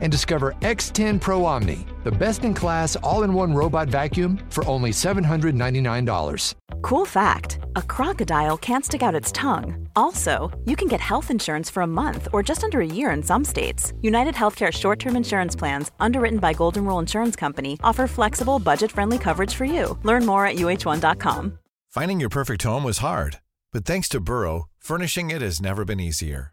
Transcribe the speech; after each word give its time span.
and 0.00 0.10
discover 0.10 0.54
X10 0.60 1.20
Pro 1.20 1.44
Omni, 1.44 1.86
the 2.04 2.10
best 2.10 2.44
in 2.44 2.54
class 2.54 2.96
all 2.96 3.22
in 3.22 3.32
one 3.32 3.54
robot 3.54 3.88
vacuum 3.88 4.38
for 4.50 4.66
only 4.66 4.90
$799. 4.90 6.54
Cool 6.82 7.04
fact 7.04 7.58
a 7.76 7.82
crocodile 7.82 8.56
can't 8.56 8.84
stick 8.84 9.02
out 9.02 9.14
its 9.14 9.32
tongue. 9.32 9.88
Also, 9.96 10.50
you 10.64 10.76
can 10.76 10.88
get 10.88 11.00
health 11.00 11.30
insurance 11.30 11.70
for 11.70 11.82
a 11.82 11.86
month 11.86 12.28
or 12.32 12.42
just 12.42 12.64
under 12.64 12.80
a 12.80 12.86
year 12.86 13.10
in 13.10 13.22
some 13.22 13.44
states. 13.44 13.92
United 14.02 14.34
Healthcare 14.34 14.72
short 14.72 14.98
term 14.98 15.16
insurance 15.16 15.54
plans, 15.54 15.90
underwritten 16.00 16.38
by 16.38 16.52
Golden 16.52 16.84
Rule 16.84 16.98
Insurance 16.98 17.36
Company, 17.36 17.78
offer 17.82 18.06
flexible, 18.06 18.58
budget 18.58 18.92
friendly 18.92 19.18
coverage 19.18 19.54
for 19.54 19.64
you. 19.64 19.98
Learn 20.02 20.26
more 20.26 20.46
at 20.46 20.56
uh1.com. 20.56 21.58
Finding 21.88 22.20
your 22.20 22.28
perfect 22.28 22.62
home 22.62 22.84
was 22.84 22.98
hard, 22.98 23.40
but 23.72 23.84
thanks 23.84 24.08
to 24.10 24.20
Burrow, 24.20 24.66
furnishing 24.78 25.30
it 25.30 25.42
has 25.42 25.60
never 25.60 25.84
been 25.84 26.00
easier. 26.00 26.52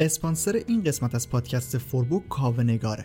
اسپانسر 0.00 0.62
این 0.66 0.84
قسمت 0.84 1.14
از 1.14 1.30
پادکست 1.30 1.78
فوربو 1.78 2.20
کاونگاره 2.28 3.04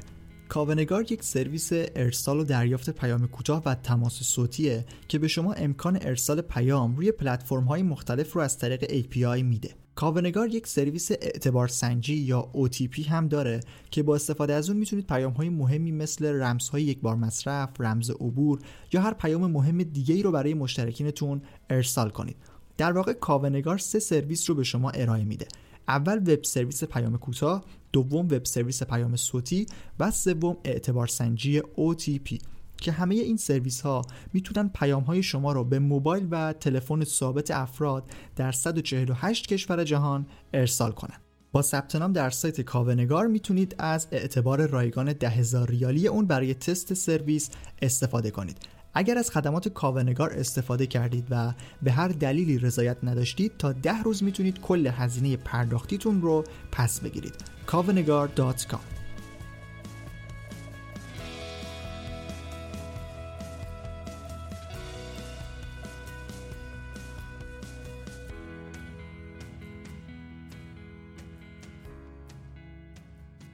کاونگار 0.49 1.11
یک 1.11 1.23
سرویس 1.23 1.69
ارسال 1.73 2.39
و 2.39 2.43
دریافت 2.43 2.89
پیام 2.89 3.27
کوتاه 3.27 3.61
و 3.65 3.75
تماس 3.75 4.13
صوتیه 4.13 4.85
که 5.07 5.19
به 5.19 5.27
شما 5.27 5.53
امکان 5.53 5.99
ارسال 6.01 6.41
پیام 6.41 6.95
روی 6.95 7.11
پلتفرم 7.11 7.63
های 7.63 7.83
مختلف 7.83 8.33
رو 8.33 8.41
از 8.41 8.57
طریق 8.57 8.85
API 8.85 9.43
میده. 9.43 9.69
کاونگار 9.95 10.47
یک 10.47 10.67
سرویس 10.67 11.11
اعتبار 11.11 11.67
سنجی 11.67 12.15
یا 12.15 12.51
OTP 12.53 13.07
هم 13.07 13.27
داره 13.27 13.59
که 13.91 14.03
با 14.03 14.15
استفاده 14.15 14.53
از 14.53 14.69
اون 14.69 14.79
می‌تونید 14.79 15.07
پیام 15.07 15.33
های 15.33 15.49
مهمی 15.49 15.91
مثل 15.91 16.41
رمزهای 16.41 16.83
یک 16.83 17.01
بار 17.01 17.15
مصرف، 17.15 17.69
رمز 17.79 18.09
عبور 18.09 18.59
یا 18.91 19.01
هر 19.01 19.13
پیام 19.13 19.51
مهم 19.51 19.83
دیگه 19.83 20.15
ای 20.15 20.23
رو 20.23 20.31
برای 20.31 20.53
مشترکینتون 20.53 21.41
ارسال 21.69 22.09
کنید. 22.09 22.37
در 22.77 22.91
واقع 22.91 23.13
کاونگار 23.13 23.77
سه 23.77 23.99
سرویس 23.99 24.49
رو 24.49 24.55
به 24.55 24.63
شما 24.63 24.89
ارائه 24.89 25.23
میده. 25.23 25.47
اول 25.87 26.17
وب 26.17 26.43
سرویس 26.43 26.83
پیام 26.83 27.17
کوتاه 27.17 27.63
دوم 27.91 28.25
وب 28.25 28.45
سرویس 28.45 28.83
پیام 28.83 29.15
صوتی 29.15 29.65
و 29.99 30.11
سوم 30.11 30.57
اعتبار 30.63 31.07
سنجی 31.07 31.61
OTP 31.61 32.37
که 32.77 32.91
همه 32.91 33.15
این 33.15 33.37
سرویس 33.37 33.81
ها 33.81 34.01
می‌تونن 34.33 34.69
پیام 34.69 35.03
های 35.03 35.23
شما 35.23 35.51
رو 35.51 35.63
به 35.63 35.79
موبایل 35.79 36.27
و 36.31 36.53
تلفن 36.53 37.03
ثابت 37.03 37.51
افراد 37.51 38.03
در 38.35 38.51
148 38.51 39.47
کشور 39.47 39.83
جهان 39.83 40.25
ارسال 40.53 40.91
کنن. 40.91 41.17
با 41.51 41.61
ثبت 41.61 41.95
نام 41.95 42.13
در 42.13 42.29
سایت 42.29 42.61
کاونگار 42.61 43.27
می‌تونید 43.27 43.75
از 43.77 44.07
اعتبار 44.11 44.67
رایگان 44.67 45.13
10000 45.13 45.69
ریالی 45.69 46.07
اون 46.07 46.25
برای 46.25 46.53
تست 46.53 46.93
سرویس 46.93 47.49
استفاده 47.81 48.31
کنید. 48.31 48.57
اگر 48.93 49.17
از 49.17 49.31
خدمات 49.31 49.67
کاونگار 49.67 50.33
استفاده 50.33 50.87
کردید 50.87 51.27
و 51.29 51.53
به 51.81 51.91
هر 51.91 52.07
دلیلی 52.07 52.57
رضایت 52.57 52.97
نداشتید 53.03 53.57
تا 53.57 53.71
ده 53.71 54.03
روز 54.03 54.23
می‌تونید 54.23 54.61
کل 54.61 54.87
هزینه 54.87 55.37
پرداختیتون 55.37 56.21
رو 56.21 56.43
پس 56.71 56.99
بگیرید. 56.99 57.35
کاونگار.com 57.65 59.01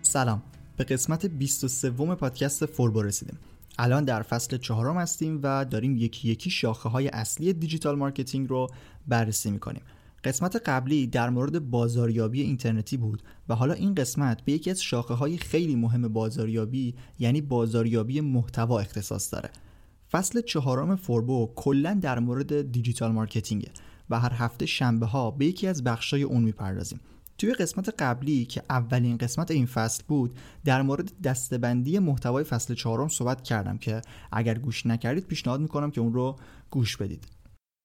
سلام. 0.02 0.44
به 0.78 0.84
قسمت 0.84 1.26
23 1.26 1.90
پادکست 1.92 2.66
فوربو 2.66 3.02
رسیدیم. 3.02 3.40
الان 3.78 4.06
در 4.06 4.22
فصل 4.22 4.58
چهارم 4.58 4.98
هستیم 4.98 5.40
و 5.44 5.66
داریم 5.66 5.98
یکی 5.98 6.30
یکی 6.30 6.50
شاخه 6.50 6.90
های 6.90 7.08
اصلی 7.08 7.54
digital 7.54 7.96
marketing 7.96 8.50
رو 8.50 8.68
بررسی 9.08 9.52
می‌کنیم. 9.52 9.82
قسمت 10.24 10.56
قبلی 10.66 11.08
در 11.08 11.30
مورد 11.30 11.70
بازاریابی 11.70 12.42
اینترنتی 12.42 12.98
بود 12.98 13.24
و 13.50 13.56
حالا 13.56 13.74
این 13.74 13.96
قسمت 13.96 14.42
به 14.42 14.52
یکی 14.52 14.72
از 14.72 14.82
شاخه 14.82 15.14
های 15.14 15.38
خیلی 15.38 15.76
مهم 15.76 16.08
بازاریابی 16.08 16.96
یعنی 17.20 17.42
بازاریابی 17.42 18.22
محتوا 18.22 18.80
اختصاص 18.80 19.34
داره. 19.34 19.50
فصل 20.12 20.42
چهارم 20.42 20.96
فوربو 20.96 21.52
کلا 21.56 22.00
در 22.02 22.20
مورد 22.20 22.72
digital 22.72 23.12
marketing 23.12 23.66
ه 23.66 23.72
و 24.10 24.20
هر 24.20 24.34
هفته 24.34 24.66
شنبه 24.66 25.06
ها 25.06 25.32
به 25.32 25.46
یکی 25.46 25.68
از 25.68 25.84
بخشای 25.84 26.24
اون 26.24 26.44
می‌پردازیم. 26.44 27.00
توی 27.38 27.54
قسمت 27.54 27.90
قبلی 28.00 28.46
که 28.46 28.64
اولین 28.70 29.18
قسمت 29.18 29.52
این 29.52 29.66
فصل 29.66 30.04
بود 30.08 30.36
در 30.66 30.82
مورد 30.82 31.22
دسته 31.22 31.61
بندی 31.61 32.00
محتوای 32.00 32.44
فصل 32.44 32.74
چهارم 32.74 33.08
صحبت 33.08 33.42
کردم 33.42 33.78
که 33.78 34.02
اگر 34.32 34.58
گوش 34.58 34.86
نکردید 34.86 35.28
پیشنهاد 35.28 35.62
می‌کنم 35.62 35.92
که 35.92 36.02
اون 36.02 36.14
رو 36.14 36.36
گوش 36.70 36.98
بدید. 36.98 37.28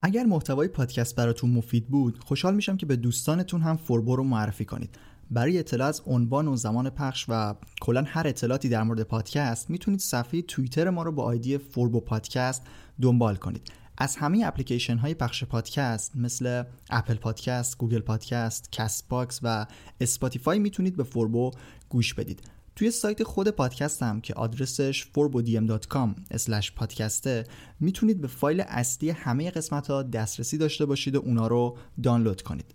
اگر 0.02 0.24
محتوای 0.24 0.68
پادکست 0.68 1.16
براتون 1.16 1.50
مفید 1.50 1.88
بود 1.88 2.18
خوشحال 2.18 2.54
میشم 2.54 2.76
که 2.76 2.86
به 2.86 2.96
دوستانتون 2.96 3.62
هم 3.62 3.76
فوربو 3.76 4.16
رو 4.16 4.24
معرفی 4.24 4.64
کنید. 4.64 4.98
برای 5.30 5.58
اطلاع 5.58 5.88
از 5.88 6.02
عنوان 6.06 6.48
و 6.48 6.56
زمان 6.56 6.90
پخش 6.90 7.26
و 7.28 7.54
کلا 7.80 8.04
هر 8.06 8.26
اطلاعاتی 8.26 8.68
در 8.68 8.82
مورد 8.82 9.02
پادکست 9.02 9.70
می‌تونید 9.70 10.00
صفحه 10.00 10.42
توییتر 10.42 10.90
ما 10.90 11.02
رو 11.02 11.12
با 11.12 11.24
ID 11.24 11.58
فوربو 11.58 12.00
پادکست 12.00 12.62
دنبال 13.02 13.36
کنید. 13.36 13.72
از 14.02 14.16
همه 14.16 14.42
اپلیکیشن 14.46 14.96
های 14.96 15.14
پخش 15.14 15.44
پادکست 15.44 16.16
مثل 16.16 16.62
Apple 16.90 17.14
Podcast، 17.14 17.78
Google 17.78 18.00
Podcast، 18.00 18.72
Castbox 18.72 19.40
و 19.42 19.66
Spotify 20.00 20.58
می‌تونید 20.58 20.96
به 20.96 21.02
فوربو 21.02 21.50
گوش 21.88 22.14
بدید. 22.14 22.40
توی 22.76 22.90
سایت 22.90 23.22
خود 23.22 23.48
پادکست 23.48 24.02
هم 24.02 24.20
که 24.20 24.34
آدرسش 24.34 25.04
forbodm.com 25.04 26.08
پادکسته 26.76 27.44
می‌تونید 27.80 28.20
به 28.20 28.26
فایل 28.26 28.60
اصلی 28.60 29.10
همه 29.10 29.50
قسمت 29.50 29.86
ها 29.90 30.02
دسترسی 30.02 30.58
داشته 30.58 30.86
باشید 30.86 31.16
و 31.16 31.18
اونا 31.18 31.46
رو 31.46 31.76
دانلود 32.02 32.42
کنید. 32.42 32.74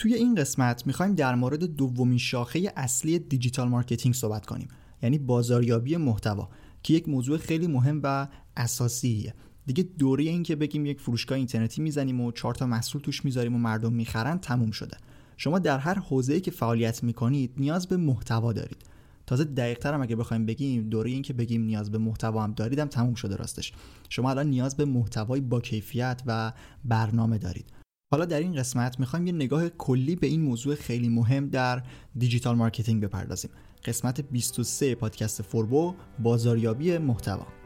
توی 0.00 0.14
این 0.14 0.34
قسمت 0.34 0.86
می‌خوایم 0.86 1.14
در 1.14 1.34
مورد 1.34 1.64
دومین 1.64 2.18
شاخه 2.18 2.72
اصلی 2.76 3.18
digital 3.18 3.68
marketing 3.68 4.14
صحبت 4.14 4.46
کنیم 4.46 4.68
یعنی 5.02 5.18
بازاریابی 5.18 5.96
محتوا 5.96 6.48
که 6.82 6.94
یک 6.94 7.08
موضوع 7.08 7.38
خیلی 7.38 7.66
مهم 7.66 8.00
و 8.02 8.28
اساسیه 8.56 9.34
دیگه 9.68 9.82
دوره 9.98 10.24
این 10.24 10.42
که 10.42 10.56
بگیم 10.56 10.86
یک 10.86 11.00
فروشگاه 11.00 11.38
اینترنتی 11.38 11.82
می‌زنیم 11.82 12.20
و 12.20 12.32
چهار 12.32 12.54
تا 12.54 12.66
محصول 12.66 13.02
توش 13.02 13.24
می‌ذاریم 13.24 13.54
و 13.54 13.58
مردم 13.58 13.92
می‌خرن 13.92 14.38
تموم 14.38 14.70
شده. 14.70 14.96
شما 15.36 15.58
در 15.58 15.78
هر 15.78 15.98
حوزه‌ای 15.98 16.40
که 16.40 16.50
فعالیت 16.50 17.04
می‌کنید 17.04 17.52
نیاز 17.56 17.88
به 17.88 17.96
محتوا 17.96 18.52
دارید. 18.52 18.82
تازه 19.26 19.44
دقیق 19.44 19.86
هم 19.86 20.02
اگه 20.02 20.16
بخوایم 20.16 20.46
بگیم 20.46 20.88
دوره 20.88 21.10
این 21.10 21.22
که 21.22 21.32
بگیم 21.32 21.62
نیاز 21.62 21.90
به 21.90 21.98
محتوا 21.98 22.42
هم 22.42 22.52
دارید 22.52 22.78
هم 22.78 22.88
تموم 22.88 23.14
شده 23.14 23.36
راستش. 23.36 23.72
شما 24.08 24.30
الان 24.30 24.46
نیاز 24.46 24.76
به 24.76 24.84
محتوای 24.84 25.40
با 25.40 25.60
کیفیت 25.60 26.22
و 26.26 26.52
برنامه 26.84 27.38
دارید. 27.38 27.72
حالا 28.12 28.24
در 28.24 28.40
این 28.40 28.54
قسمت 28.54 29.00
می‌خوایم 29.00 29.26
یه 29.26 29.32
نگاه 29.32 29.68
کلی 29.68 30.16
به 30.16 30.26
این 30.26 30.40
موضوع 30.42 30.74
خیلی 30.74 31.08
مهم 31.08 31.48
در 31.48 31.82
digital 32.16 32.56
marketing 32.56 33.02
بپردازیم. 33.02 33.50
قسمت 33.84 34.20
23 34.20 34.94
پادکست 34.94 35.42
فوربو 35.42 35.94
بازاریابی 36.18 36.98
محتوا. 36.98 37.57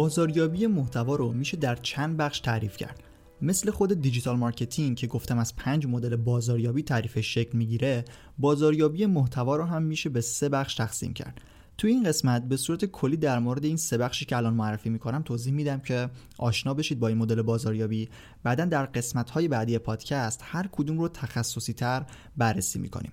بازاریابی 0.00 0.66
محتوا 0.66 1.16
رو 1.16 1.32
میشه 1.32 1.56
در 1.56 1.76
چند 1.76 2.16
بخش 2.16 2.40
تعریف 2.40 2.76
کرد. 2.76 3.02
مثل 3.42 3.70
خود 3.70 4.00
digital 4.00 4.36
marketing 4.36 4.96
که 4.96 5.06
گفتم 5.06 5.38
از 5.38 5.56
پنج 5.56 5.86
مدل 5.86 6.16
بازاریابی 6.16 6.82
تعریفش 6.82 7.34
شکل 7.34 7.58
می‌گیره 7.58 8.04
بازاریابی 8.38 9.06
محتوا 9.06 9.56
رو 9.56 9.64
هم 9.64 9.82
میشه 9.82 10.08
به 10.08 10.20
سه 10.20 10.48
بخش 10.48 10.74
تقسیم 10.74 11.12
کرد. 11.12 11.40
توی 11.78 11.90
این 11.90 12.02
قسمت 12.04 12.48
به 12.48 12.56
صورت 12.56 12.84
کلی 12.84 13.16
در 13.16 13.38
مورد 13.38 13.64
این 13.64 13.76
سه 13.76 13.98
بخشی 13.98 14.24
که 14.24 14.36
الان 14.36 14.54
معرفی 14.54 14.90
می‌کنم 14.90 15.22
توضیح 15.22 15.52
میدم 15.52 15.80
که 15.80 16.10
آشنا 16.38 16.74
بشید 16.74 17.00
با 17.00 17.08
این 17.08 17.18
مدل 17.18 17.42
بازاریابی. 17.42 18.08
بعدا 18.42 18.64
در 18.64 18.86
قسمت 18.86 19.30
های 19.30 19.48
بعدی 19.48 19.78
پادکست 19.78 20.40
هر 20.42 20.68
کدوم 20.72 20.98
رو 20.98 21.08
تخصصی 21.08 21.72
تر 21.72 22.06
بررسی 22.36 22.78
می‌کنیم. 22.78 23.12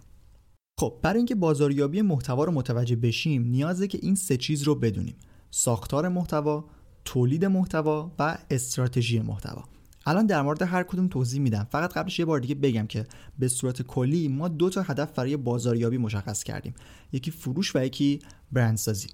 خب 0.79 0.99
برای 1.01 1.17
اینکه 1.17 1.35
بازاریابی 1.35 2.01
محتوا 2.01 2.43
رو 2.43 2.51
متوجه 2.51 2.95
بشیم 2.95 3.43
نیازه 3.43 3.87
که 3.87 3.99
این 4.01 4.15
سه 4.15 4.37
چیز 4.37 4.63
رو 4.63 4.75
بدونیم. 4.75 5.15
ساختار 5.51 6.07
محتوا 6.07 6.76
تولید 7.07 7.45
محتوا 7.45 8.11
و 8.19 8.37
استراتژی 8.49 9.19
محتوا. 9.19 9.63
الان 10.05 10.25
در 10.25 10.41
مورد 10.41 10.61
هر 10.61 10.83
کدوم 10.83 11.07
توضیح 11.07 11.41
میدم. 11.41 11.67
فقط 11.71 11.93
قبلش 11.93 12.19
یه 12.19 12.25
بار 12.25 12.39
دیگه 12.39 12.55
بگم 12.55 12.87
که 12.87 13.05
به 13.39 13.47
صورت 13.47 13.81
کلی 13.81 14.27
ما 14.27 14.47
دو 14.47 14.69
تا 14.69 14.81
هدف 14.81 15.11
برای 15.11 15.37
بازاریابی 15.37 15.97
مشخص 15.97 16.43
کردیم. 16.43 16.73
یکی 17.11 17.31
فروش 17.31 17.75
و 17.75 17.85
یکی 17.85 18.19
برندسازی. 18.51 19.07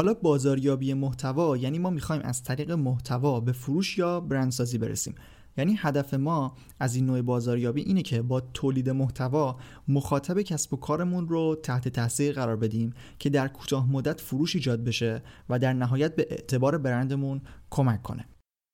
حالا 0.00 0.14
بازاریابی 0.14 0.94
محتوا 0.94 1.56
یعنی 1.56 1.78
ما 1.78 1.90
می‌خوایم 1.90 2.22
از 2.22 2.42
طریق 2.42 2.70
محتوا 2.70 3.40
به 3.40 3.52
فروش 3.52 3.98
یا 3.98 4.20
برندسازی 4.20 4.78
برسیم. 4.78 5.14
یعنی 5.60 5.78
هدف 5.78 6.14
ما 6.14 6.56
از 6.80 6.94
این 6.94 7.06
نوع 7.06 7.22
بازاریابی 7.22 7.82
اینه 7.82 8.02
که 8.02 8.22
با 8.22 8.40
تولید 8.40 8.90
محتوا 8.90 9.56
مخاطب 9.88 10.42
کسب 10.42 10.74
و 10.74 10.76
کارمون 10.76 11.28
رو 11.28 11.56
تحت 11.62 11.88
تاثیر 11.88 12.34
قرار 12.34 12.56
بدیم 12.56 12.92
که 13.18 13.30
در 13.30 13.48
کوتاه 13.48 13.90
مدت 13.92 14.20
فروش 14.20 14.54
ایجاد 14.54 14.84
بشه 14.84 15.22
و 15.48 15.58
در 15.58 15.72
نهایت 15.72 16.16
به 16.16 16.26
اعتبار 16.30 16.78
برندمون 16.78 17.40
کمک 17.70 18.02
کنه. 18.02 18.24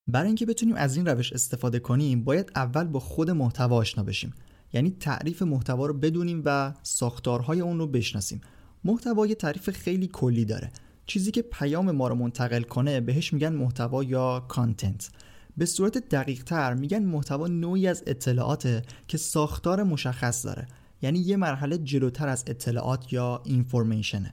برای 0.09 0.27
اینکه 0.27 0.47
بتونیم 0.47 0.75
از 0.75 0.97
این 0.97 1.07
روش 1.07 1.33
استفاده 1.33 1.79
کنیم 1.79 2.25
باید 2.25 2.51
اول 2.55 2.85
با 2.85 3.01
خود 3.01 3.31
محتوا 3.31 3.77
آشنا 3.77 4.05
بشیم. 4.05 4.35
یعنی 4.73 4.91
تعریف 5.01 5.43
محتوا 5.43 5.87
رو 5.87 5.95
بدونیم 5.95 6.43
و 6.45 6.75
ساختارهای 6.83 7.61
اون 7.61 7.79
رو 7.79 7.87
بشناسیم. 7.87 8.41
محتوا 8.85 9.27
یه 9.27 9.35
تعریف 9.35 9.71
خیلی 9.71 10.07
کلی 10.07 10.45
داره. 10.45 10.71
چیزی 11.07 11.31
که 11.31 11.43
پیام 11.43 11.91
ما 11.91 12.09
رو 12.09 12.15
منتقل 12.15 12.63
کنه 12.63 13.01
بهش 13.01 13.33
میگن 13.33 13.53
محتوا 13.53 14.05
یا 14.05 14.45
کانتنت 14.49 15.11
به 15.57 15.67
صورت 15.67 16.09
دقیق 16.09 16.45
تر 16.45 16.75
میگن 16.75 17.05
محتوا 17.05 17.47
نوعی 17.47 17.87
از 17.87 18.03
اطلاعاته 18.07 18.83
که 19.09 19.19
ساختار 19.19 19.83
مشخص 19.83 20.47
داره. 20.47 20.67
یعنی 21.03 21.19
یه 21.19 21.37
مرحله 21.37 21.79
جلوتر 21.79 22.29
از 22.29 22.45
اطلاعات 22.47 23.13
یا 23.13 23.43
اینفورمیشنه 23.45 24.33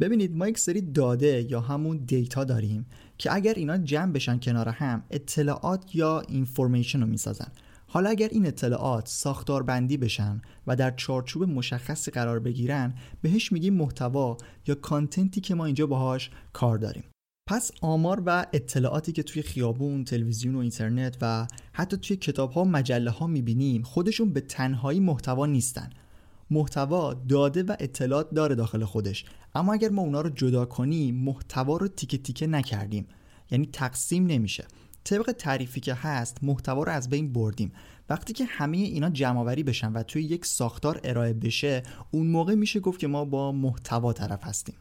ببینید 0.00 0.36
ما 0.36 0.48
یک 0.48 0.58
سری 0.58 0.80
داده 0.80 1.46
یا 1.50 1.60
همون 1.60 1.96
دیتا 1.96 2.44
داریم 2.44 2.86
که 3.18 3.34
اگر 3.34 3.54
اینا 3.54 3.78
جمع 3.78 4.12
بشن 4.12 4.38
کنار 4.38 4.68
هم 4.68 5.02
اطلاعات 5.10 5.94
یا 5.94 6.20
اینفورمیشن 6.20 7.00
رو 7.00 7.06
می‌سازن. 7.06 7.52
حالا 7.86 8.10
اگر 8.10 8.28
این 8.28 8.46
اطلاعات 8.46 9.08
ساختار 9.08 9.62
بندی 9.62 9.96
بشن 9.96 10.40
و 10.66 10.76
در 10.76 10.90
چارچوب 10.90 11.42
مشخصی 11.42 12.10
قرار 12.10 12.40
بگیرن 12.40 12.94
بهش 13.22 13.52
میگیم 13.52 13.74
محتوا 13.74 14.36
یا 14.66 14.74
کانتنتی 14.74 15.40
که 15.40 15.54
ما 15.54 15.64
اینجا 15.64 15.86
باهاش 15.86 16.30
کار 16.52 16.78
داریم. 16.78 17.04
پس 17.48 17.70
آمار 17.80 18.22
و 18.26 18.46
اطلاعاتی 18.52 19.12
که 19.12 19.22
توی 19.22 19.42
خیابون، 19.42 20.04
تلویزیون 20.04 20.54
و 20.54 20.58
اینترنت 20.58 21.16
و 21.20 21.46
حتی 21.72 21.96
توی 21.96 22.16
کتاب 22.16 22.52
ها 22.52 22.62
و 22.62 22.64
مجله 22.64 23.10
ها 23.10 23.26
می‌بینیم 23.26 23.82
خودشون 23.82 24.32
به 24.32 24.40
تنهایی 24.40 25.00
محتوا 25.00 25.46
نیستن. 25.46 25.90
محتوا 26.50 27.14
داده 27.14 27.62
و 27.62 27.76
اطلاعات 27.80 28.30
داره 28.34 28.54
داخل 28.54 28.84
خودش. 28.84 29.24
اما 29.54 29.72
اگر 29.72 29.88
ما 29.88 30.02
اونا 30.02 30.20
رو 30.20 30.30
جدا 30.30 30.64
کنیم 30.64 31.14
محتوا 31.14 31.76
رو 31.76 31.88
تیکه 31.88 32.18
تیکه 32.18 32.46
نکردیم. 32.46 33.06
یعنی 33.50 33.68
تقسیم 33.72 34.26
نمیشه. 34.26 34.64
طبق 35.04 35.32
تعریفی 35.32 35.80
که 35.80 35.94
هست 35.94 36.38
محتوا 36.42 36.82
رو 36.82 36.92
از 36.92 37.10
بین 37.10 37.32
بردیم. 37.32 37.72
وقتی 38.10 38.32
که 38.32 38.44
همه 38.44 38.76
اینا 38.76 39.10
جمع 39.10 39.40
آوری 39.40 39.62
بشن 39.62 39.92
و 39.92 40.02
توی 40.02 40.22
یک 40.22 40.46
ساختار 40.46 41.00
ارائه 41.04 41.32
بشه 41.32 41.82
اون 42.10 42.26
موقع 42.26 42.54
میشه 42.54 42.80
گفت 42.80 43.00
که 43.00 43.06
ما 43.06 43.24
با 43.24 43.52
محتوا 43.52 44.12
طرف 44.12 44.44
هستیم. 44.44 44.74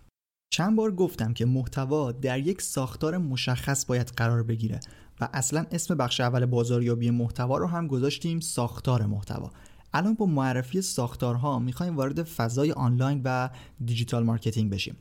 چند 0.50 0.76
بار 0.76 0.92
گفتم 0.92 1.34
که 1.34 1.46
محتوا 1.46 2.12
در 2.12 2.40
یک 2.40 2.62
ساختار 2.62 3.18
مشخص 3.18 3.86
باید 3.86 4.08
قرار 4.18 4.44
بگیره 4.44 4.80
و 5.22 5.30
اصلا 5.34 5.66
اسم 5.72 5.96
بخش 5.96 6.22
اول 6.22 6.46
بازاریابی 6.46 7.10
محتوا 7.10 7.58
رو 7.58 7.68
هم 7.68 7.88
گذاشتیم 7.88 8.40
ساختار 8.40 9.06
محتوا. 9.06 9.52
الان 9.94 10.14
با 10.14 10.26
معرفی 10.26 10.82
ساختارها 10.82 11.60
می‌خوایم 11.60 11.96
وارد 11.96 12.24
فضای 12.24 12.72
آنلاین 12.72 13.22
و 13.24 13.50
digital 13.86 14.24
marketing 14.24 14.72
بشیم. 14.72 14.98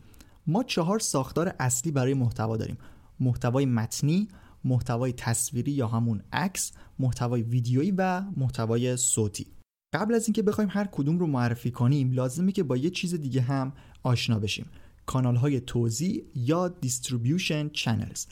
ما 0.47 0.63
چهار 0.63 0.99
ساختار 0.99 1.55
اصلی 1.61 1.93
برای 1.93 2.15
محتوا 2.15 2.57
داریم. 2.57 2.79
محتوای 3.21 3.67
متنی 3.67 4.29
محتوای 4.65 5.13
تصویری 5.13 5.73
یا 5.73 5.87
همون 5.87 6.23
عکس 6.33 6.73
محتوای 6.99 7.43
ویدیویی 7.43 7.91
و 7.91 8.23
محتوای 8.37 8.97
صوتی. 8.97 9.47
قبل 9.95 10.15
از 10.15 10.27
اینکه 10.27 10.43
بخوایم 10.43 10.71
هر 10.73 10.85
کدوم 10.93 11.19
رو 11.19 11.27
معرفی 11.27 11.71
کنیم 11.71 12.13
لازمه 12.13 12.53
که 12.53 12.63
با 12.63 12.77
یه 12.77 12.91
چیز 12.91 13.15
دیگه 13.15 13.41
هم 13.41 13.73
آشنا 14.03 14.39
بشیم. 14.39 14.67
کانال 15.07 15.37
های 15.37 15.61
توزیع 15.61 16.25
یا 16.35 16.69
distribution 16.69 17.69
channels. 17.69 18.27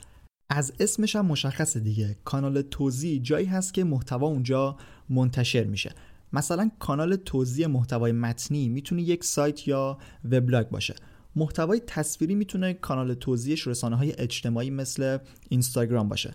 از 0.49 0.73
اسمش 0.79 1.15
هم 1.15 1.25
مشخصه 1.25 1.79
دیگه. 1.79 2.17
کانال 2.23 2.61
توزیع 2.61 3.19
جایی 3.19 3.45
هست 3.45 3.73
که 3.73 3.83
محتوا 3.83 4.27
اونجا 4.27 4.77
منتشر 5.09 5.63
میشه. 5.63 5.95
مثلا 6.33 6.71
کانال 6.79 7.15
توزیع 7.15 7.67
محتوای 7.67 8.11
متنی 8.11 8.69
می‌تونه 8.69 9.01
یک 9.01 9.23
سایت 9.23 9.67
یا 9.67 9.97
وبلاگ 10.31 10.69
باشه. 10.69 10.95
محتوای 11.35 11.81
تصویری 11.87 12.35
می‌تونه 12.35 12.73
کانال 12.73 13.13
توزیعش 13.13 13.67
رسانه 13.67 13.95
های 13.95 14.13
اجتماعی 14.17 14.69
مثل 14.69 15.17
اینستاگرام 15.49 16.09
باشه. 16.09 16.33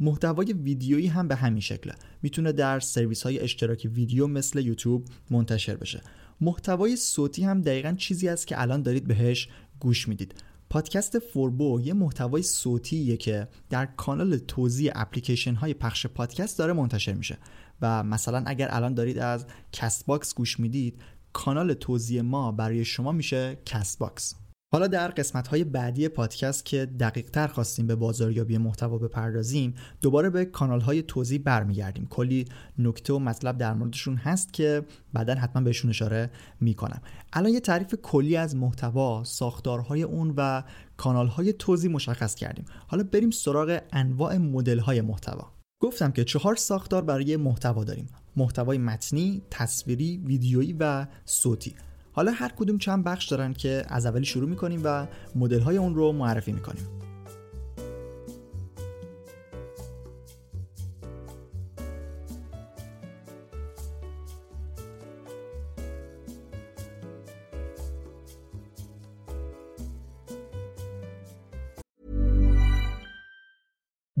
محتوای 0.00 0.52
ویدیویی 0.52 1.06
هم 1.06 1.28
به 1.28 1.34
همین 1.34 1.60
شکله. 1.60 1.94
می‌تونه 2.22 2.52
در 2.52 2.80
سرویس 2.80 3.22
های 3.22 3.38
اشتراکی 3.38 3.88
ویدیو 3.88 4.26
مثل 4.26 4.58
یوتیوب 4.58 5.08
منتشر 5.30 5.76
بشه. 5.76 6.02
محتوای 6.40 6.96
صوتی 6.96 7.44
هم 7.44 7.62
دقیقا 7.62 7.94
چیزی 7.98 8.28
است 8.28 8.46
که 8.46 8.60
الان 8.60 8.82
دارید 8.82 9.06
بهش 9.06 9.48
گوش 9.80 10.08
می‌دید. 10.08 10.34
پادکست 10.70 11.18
فوربو 11.18 11.80
یه 11.80 11.92
محتوای 11.92 12.42
صوتیه 12.42 13.16
که 13.16 13.48
در 13.70 13.86
کانال 13.86 14.38
توزیع 14.38 14.92
اپلیکیشن 14.94 15.54
های 15.54 15.74
پخش 15.74 16.06
پادکست 16.06 16.58
داره 16.58 16.72
منتشر 16.72 17.12
میشه. 17.12 17.38
و 17.82 18.02
مثلا 18.02 18.42
اگر 18.46 18.68
الان 18.70 18.94
دارید 18.94 19.18
از 19.18 19.46
CastBox 19.72 20.34
گوش 20.34 20.60
می‌دید 20.60 21.02
کانال 21.32 21.74
توزیع 21.74 22.22
ما 22.22 22.52
برای 22.52 22.84
شما 22.84 23.12
میشه 23.12 23.58
CastBox 23.66 24.34
حالا 24.72 24.86
در 24.86 25.08
قسمت 25.08 25.48
های 25.48 25.64
بعدی 25.64 26.08
پادکست 26.08 26.64
که 26.64 26.86
دقیق 26.86 27.30
تر 27.30 27.46
خواستیم 27.46 27.86
به 27.86 27.94
بازاریابی 27.94 28.58
محتوا 28.58 28.98
بپردازیم 28.98 29.74
دوباره 30.00 30.30
به 30.30 30.44
کانال 30.44 30.80
های 30.80 31.02
توزیع 31.02 31.40
برمیگردیم. 31.44 32.06
کلی 32.06 32.44
نکته 32.78 33.12
و 33.12 33.18
مطلب 33.18 33.58
در 33.58 33.74
موردشون 33.74 34.16
هست 34.16 34.52
که 34.52 34.82
بعدا 35.12 35.34
حتما 35.34 35.62
بهشون 35.62 35.90
اشاره 35.90 36.30
می‌کنم. 36.60 37.02
الان 37.32 37.52
یه 37.52 37.60
تعریف 37.60 37.94
کلی 38.02 38.36
از 38.36 38.56
محتوا 38.56 39.24
ساختارهای 39.24 40.02
اون 40.02 40.34
و 40.36 40.62
کانال 40.96 41.26
های 41.26 41.52
توضیح 41.52 41.90
مشخص 41.90 42.34
کردیم. 42.34 42.64
حالا 42.86 43.04
بریم 43.12 43.30
سراغ 43.30 43.78
انواع 43.92 44.36
مدل 44.36 44.78
های 44.78 45.00
محتوا. 45.00 45.52
گفتم 45.80 46.10
که 46.10 46.24
چهار 46.24 46.56
ساختار 46.56 47.02
برای 47.02 47.36
محتوا 47.36 47.84
داریم. 47.84 48.06
محتوای 48.36 48.78
متنی، 48.78 49.42
تصویری، 49.50 50.16
ویدیویی 50.16 50.76
و 50.80 51.06
صوتی. 51.24 51.74
حالا 52.12 52.32
هر 52.32 52.48
کدوم 52.48 52.78
چند 52.78 53.04
بخش 53.04 53.26
دارن 53.26 53.52
که 53.52 53.84
از 53.88 54.06
اولی 54.06 54.24
شروع 54.24 54.48
می‌کنیم 54.48 54.80
و 54.84 55.06
مدل 55.34 55.60
های 55.60 55.76
اون 55.76 55.94
رو 55.94 56.12
معرفی 56.12 56.52
می‌کنیم 56.52 56.86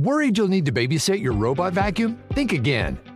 Worried 0.00 0.38
you'll 0.38 0.48
need 0.48 0.64
to 0.64 0.72
babysit 0.72 1.20
your 1.20 1.32
robot 1.32 1.74
vacuum? 1.74 2.18
Think 2.32 2.52
again. 2.52 3.09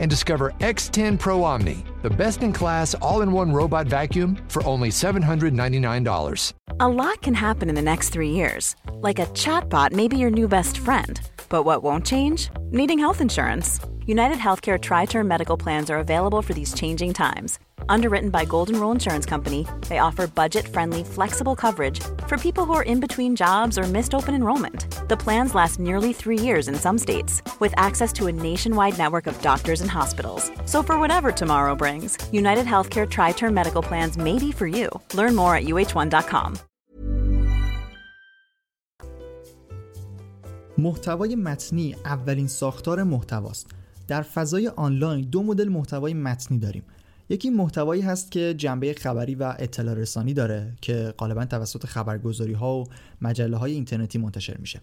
and 0.00 0.10
discover 0.10 0.50
X10 0.58 1.18
Pro 1.18 1.44
Omni, 1.44 1.84
the 2.02 2.10
best 2.10 2.42
in 2.42 2.52
class 2.52 2.94
all 2.94 3.22
in 3.22 3.30
one 3.30 3.52
robot 3.52 3.86
vacuum 3.86 4.36
for 4.48 4.66
only 4.66 4.88
$799. 4.88 6.52
A 6.80 6.88
lot 6.88 7.22
can 7.22 7.34
happen 7.34 7.68
in 7.68 7.76
the 7.76 7.82
next 7.82 8.08
three 8.08 8.30
years. 8.30 8.74
Like 8.94 9.20
a 9.20 9.26
chatbot 9.26 9.92
may 9.92 10.08
be 10.08 10.18
your 10.18 10.30
new 10.30 10.48
best 10.48 10.78
friend. 10.78 11.20
But 11.48 11.62
what 11.62 11.84
won't 11.84 12.04
change? 12.04 12.48
Needing 12.70 12.98
health 12.98 13.20
insurance. 13.20 13.78
United 14.06 14.38
Healthcare 14.38 14.80
Tri 14.80 15.04
Term 15.04 15.28
Medical 15.28 15.56
Plans 15.56 15.90
are 15.90 15.98
available 15.98 16.42
for 16.42 16.54
these 16.54 16.74
changing 16.74 17.12
times 17.14 17.58
Underwritten 17.89 18.29
by 18.29 18.45
Golden 18.45 18.79
Rule 18.79 18.91
Insurance 18.91 19.25
Company, 19.25 19.67
they 19.89 19.99
offer 19.99 20.27
budget-friendly, 20.27 21.03
flexible 21.03 21.55
coverage 21.55 21.99
for 22.27 22.37
people 22.37 22.65
who 22.65 22.73
are 22.73 22.83
in 22.83 22.99
between 22.99 23.35
jobs 23.35 23.77
or 23.77 23.83
missed 23.83 24.13
open 24.15 24.33
enrollment. 24.35 24.79
The 25.09 25.17
plans 25.17 25.55
last 25.55 25.79
nearly 25.79 26.13
three 26.13 26.39
years 26.39 26.67
in 26.67 26.75
some 26.75 26.97
states, 26.97 27.41
with 27.59 27.73
access 27.77 28.11
to 28.13 28.27
a 28.27 28.31
nationwide 28.31 28.97
network 28.97 29.27
of 29.27 29.39
doctors 29.41 29.81
and 29.81 29.91
hospitals. 29.91 30.51
So 30.65 30.81
for 30.83 30.95
whatever 30.99 31.31
tomorrow 31.31 31.75
brings, 31.75 32.17
United 32.31 32.65
Healthcare 32.65 33.07
Tri-Term 33.09 33.53
Medical 33.53 33.83
Plans 33.83 34.17
may 34.17 34.39
be 34.39 34.51
for 34.51 34.67
you. 34.67 34.87
Learn 35.13 35.35
more 35.35 35.55
at 35.55 35.65
uh1.com. 35.65 36.59
محتوای 40.77 41.35
متنی 41.35 41.95
اولین 42.05 42.47
ساختار 42.47 43.03
محتواست. 43.03 43.67
در 44.07 44.21
فضای 44.21 44.67
آنلاین 44.67 45.21
دو 45.21 45.43
مدل 45.43 45.69
محتوای 45.69 46.13
متنی 46.13 46.59
داریم. 46.59 46.83
یکی 47.30 47.50
محتوایی 47.50 48.02
هست 48.02 48.30
که 48.30 48.54
جنبه 48.54 48.94
خبری 48.94 49.34
و 49.34 49.54
اطلاع 49.58 49.94
رسانی 49.94 50.34
داره 50.34 50.72
که 50.80 51.14
غالبا 51.18 51.44
توسط 51.44 51.86
خبرگزاری 51.86 52.52
ها 52.52 52.78
و 52.78 52.84
مجله 53.20 53.56
های 53.56 53.72
اینترنتی 53.72 54.18
منتشر 54.18 54.56
میشه. 54.56 54.80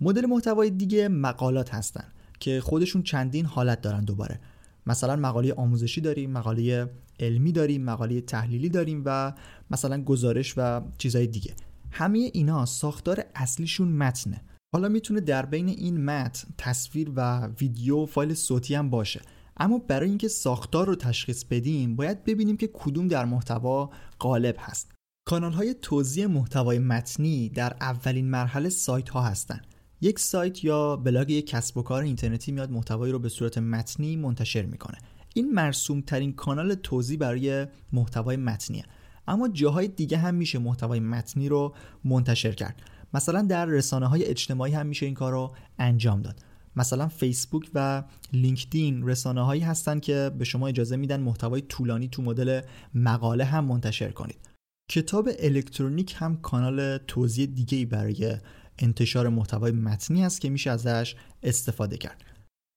مدل 0.00 0.26
محتوای 0.26 0.70
دیگه 0.70 1.08
مقالات 1.08 1.74
هستن 1.74 2.04
که 2.40 2.60
خودشون 2.60 3.02
چندین 3.02 3.46
حالت 3.46 3.80
دارن 3.80 4.04
دوباره. 4.04 4.40
مثلا 4.86 5.16
مقاله 5.16 5.52
آموزشی 5.52 6.00
داریم 6.00 6.30
مقاله 6.30 6.90
علمی 7.20 7.52
داریم 7.52 7.82
مقاله 7.82 8.20
تحلیلی 8.20 8.68
داریم 8.68 9.02
و 9.04 9.32
مثلا 9.70 10.02
گزارش 10.02 10.54
و 10.56 10.80
چیزهای 10.98 11.26
دیگه. 11.26 11.54
همه 11.90 12.30
اینا 12.32 12.66
ساختار 12.66 13.24
اصلیشون 13.34 13.88
متنه. 13.88 14.40
حالا 14.74 14.88
می‌تونه 14.88 15.20
در 15.20 15.46
بین 15.46 15.68
این 15.68 16.04
متن 16.04 16.48
تصویر 16.58 17.12
و 17.16 17.46
ویدیو 17.60 17.96
و 17.96 18.06
فایل 18.06 18.34
صوتی 18.34 18.74
هم 18.74 18.90
باشه. 18.90 19.20
اما 19.56 19.78
برای 19.78 20.08
اینکه 20.08 20.28
ساختار 20.28 20.86
رو 20.86 20.94
تشخیص 20.94 21.44
بدیم 21.44 21.96
باید 21.96 22.24
ببینیم 22.24 22.56
که 22.56 22.70
کدوم 22.72 23.08
در 23.08 23.24
محتوا 23.24 23.90
غالب 24.20 24.56
هست. 24.58 24.92
کانال 25.24 25.52
های 25.52 25.74
توضیح 25.74 26.26
محتوای 26.26 26.78
متنی 26.78 27.48
در 27.48 27.76
اولین 27.80 28.30
مرحله 28.30 28.68
سایت 28.68 29.08
ها 29.08 29.22
هستند 29.22 29.66
یک 30.00 30.18
سایت 30.18 30.64
یا 30.64 30.96
بلاگ 30.96 31.30
یک 31.30 31.46
کسب 31.46 31.78
و 31.78 31.82
کار 31.82 32.02
اینترنتی 32.02 32.52
میاد 32.52 32.70
محتوایی 32.70 33.12
رو 33.12 33.18
به 33.18 33.28
صورت 33.28 33.58
متنی 33.58 34.16
منتشر 34.16 34.62
می‌کنه. 34.62 34.98
این 35.34 35.52
مرسوم 35.52 36.00
ترین 36.00 36.32
کانال 36.32 36.74
توزیع 36.74 37.18
برای 37.18 37.66
محتوای 37.92 38.36
متنیه. 38.36 38.84
اما 39.28 39.48
جاهای 39.48 39.88
دیگه 39.88 40.18
هم 40.18 40.34
میشه 40.34 40.58
محتوای 40.58 41.00
متنی 41.00 41.48
رو 41.48 41.74
منتشر 42.04 42.52
کرد. 42.52 42.82
مثلا 43.14 43.42
در 43.42 43.66
رسانه 43.66 44.06
های 44.06 44.24
اجتماعی 44.24 44.74
هم 44.74 44.86
میشه 44.86 45.06
این 45.06 45.14
کار 45.14 45.32
رو 45.32 45.54
انجام 45.78 46.22
داد. 46.22 46.40
مثلا 46.76 47.08
فیسبوک 47.08 47.70
و 47.74 48.02
لینکدین 48.32 49.08
رسانه 49.08 49.44
هایی 49.44 49.62
هستن 49.62 50.00
که 50.00 50.30
به 50.38 50.44
شما 50.44 50.68
اجازه 50.68 50.96
میدن 50.96 51.20
محتوای 51.20 51.60
طولانی 51.60 52.08
تو 52.08 52.22
مدل 52.22 52.60
مقاله 52.94 53.44
هم 53.44 53.64
منتشر 53.64 54.10
کنید. 54.10 54.48
کتاب 54.90 55.28
الکترونیک 55.38 56.14
هم 56.18 56.36
کانال 56.36 56.98
توزیع 56.98 57.46
دیگه 57.46 57.86
برای 57.86 58.36
انتشار 58.78 59.28
محتوای 59.28 59.72
متنی 59.72 60.24
است 60.24 60.40
که 60.40 60.50
میشه 60.50 60.70
ازش 60.70 61.16
استفاده 61.42 61.96
کرد. 61.96 62.24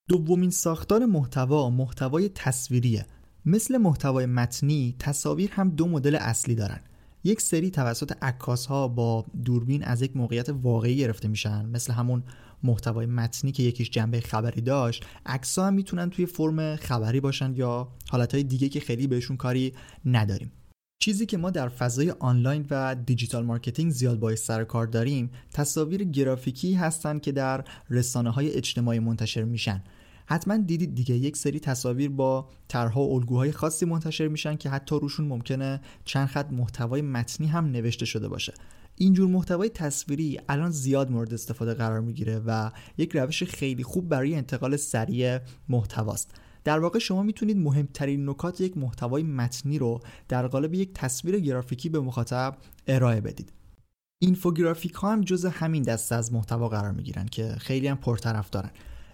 دومین 0.08 0.50
ساختار 0.50 1.06
محتوا 1.06 1.70
محتوای 1.70 2.28
تصویریه. 2.28 3.06
مثل 3.46 3.76
محتوای 3.76 4.26
متنی 4.26 4.96
تصاویر 4.98 5.50
هم 5.52 5.70
دو 5.70 5.88
مدل 5.88 6.16
اصلی 6.16 6.54
دارن. 6.54 6.80
یک 7.24 7.40
سری 7.40 7.70
توسط 7.70 8.12
عکاس 8.22 8.66
ها 8.66 8.88
با 8.88 9.26
دوربین 9.44 9.84
از 9.84 10.02
یک 10.02 10.16
موقعیت 10.16 10.48
واقعی 10.48 10.96
گرفته 10.96 11.28
میشن 11.28 11.66
مثل 11.66 11.92
همون 11.92 12.22
محتوای 12.62 13.06
متنی 13.06 13.52
که 13.52 13.62
یکیش 13.62 13.90
جنبه 13.90 14.20
خبری 14.20 14.60
داشت 14.60 15.04
عکس 15.26 15.58
هم 15.58 15.74
می‌تونن 15.74 16.10
توی 16.10 16.26
فرم 16.26 16.76
خبری 16.76 17.20
باشن 17.20 17.54
یا 17.54 17.88
حالتهای 18.10 18.42
دیگه 18.42 18.68
که 18.68 18.80
خیلی 18.80 19.06
بهشون 19.06 19.36
کاری 19.36 19.74
نداریم. 20.04 20.52
چیزی 20.98 21.26
که 21.26 21.36
ما 21.36 21.50
در 21.50 21.68
فضای 21.68 22.10
آنلاین 22.10 22.66
و 22.70 22.94
digital 22.94 23.44
marketing 23.44 23.92
زیاد 23.92 24.18
باهاش 24.18 24.44
سر 24.44 24.64
کار 24.64 24.86
داریم 24.86 25.30
تصاویر 25.52 26.04
گرافیکی 26.04 26.74
هستند 26.74 27.20
که 27.20 27.32
در 27.32 27.64
رسانه 27.90 28.30
های 28.30 28.52
اجتماعی 28.52 28.98
منتشر 28.98 29.42
میشن. 29.42 29.82
حتما 30.26 30.56
دیدید 30.56 30.94
دیگه 30.94 31.14
یک 31.14 31.36
سری 31.36 31.60
تصاویر 31.60 32.10
با 32.10 32.48
طرحها 32.68 33.00
و 33.00 33.14
الگوهای 33.14 33.52
خاصی 33.52 33.86
منتشر 33.86 34.28
میشن 34.28 34.56
که 34.56 34.70
حتی 34.70 34.98
روشون 35.00 35.26
ممکنه 35.26 35.80
چند 36.04 36.28
خط 36.28 36.52
محتوای 36.52 37.02
متنی 37.02 37.46
هم 37.46 37.64
نوشته 37.64 38.06
شده 38.06 38.28
باشه. 38.28 38.54
اینجور 38.98 39.28
محتوای 39.28 39.68
تصویری 39.68 40.40
الان 40.48 40.70
زیاد 40.70 41.10
مورد 41.10 41.34
استفاده 41.34 41.74
قرار 41.74 42.00
می‌گیره 42.00 42.42
و 42.46 42.70
یک 42.98 43.16
روش 43.16 43.42
خیلی 43.42 43.82
خوب 43.82 44.08
برای 44.08 44.34
انتقال 44.34 44.76
سریع 44.76 45.38
محتواست. 45.68 46.34
در 46.64 46.78
واقع 46.78 46.98
شما 46.98 47.22
می‌تونید 47.22 47.56
مهمترین 47.56 48.28
نکات 48.28 48.60
یک 48.60 48.76
محتوای 48.76 49.22
متنی 49.22 49.78
رو 49.78 50.00
در 50.28 50.46
قالب 50.46 50.74
یک 50.74 50.92
تصویر 50.94 51.40
گرافیکی 51.40 51.88
به 51.88 52.00
مخاطب 52.00 52.56
ارائه 52.86 53.20
بدید. 53.20 53.52
اینفوگرافیک 54.22 54.92
ها 54.92 55.12
هم 55.12 55.20
جز 55.20 55.44
همین 55.44 55.82
دسته 55.82 56.14
از 56.14 56.32
محتوا 56.32 56.68
قرار 56.68 56.92
می‌گیرن 56.92 57.26
که 57.26 57.48
خیلی 57.58 57.88
هم 57.88 57.96
پرطرف 57.96 58.50
دارن. 58.50 58.70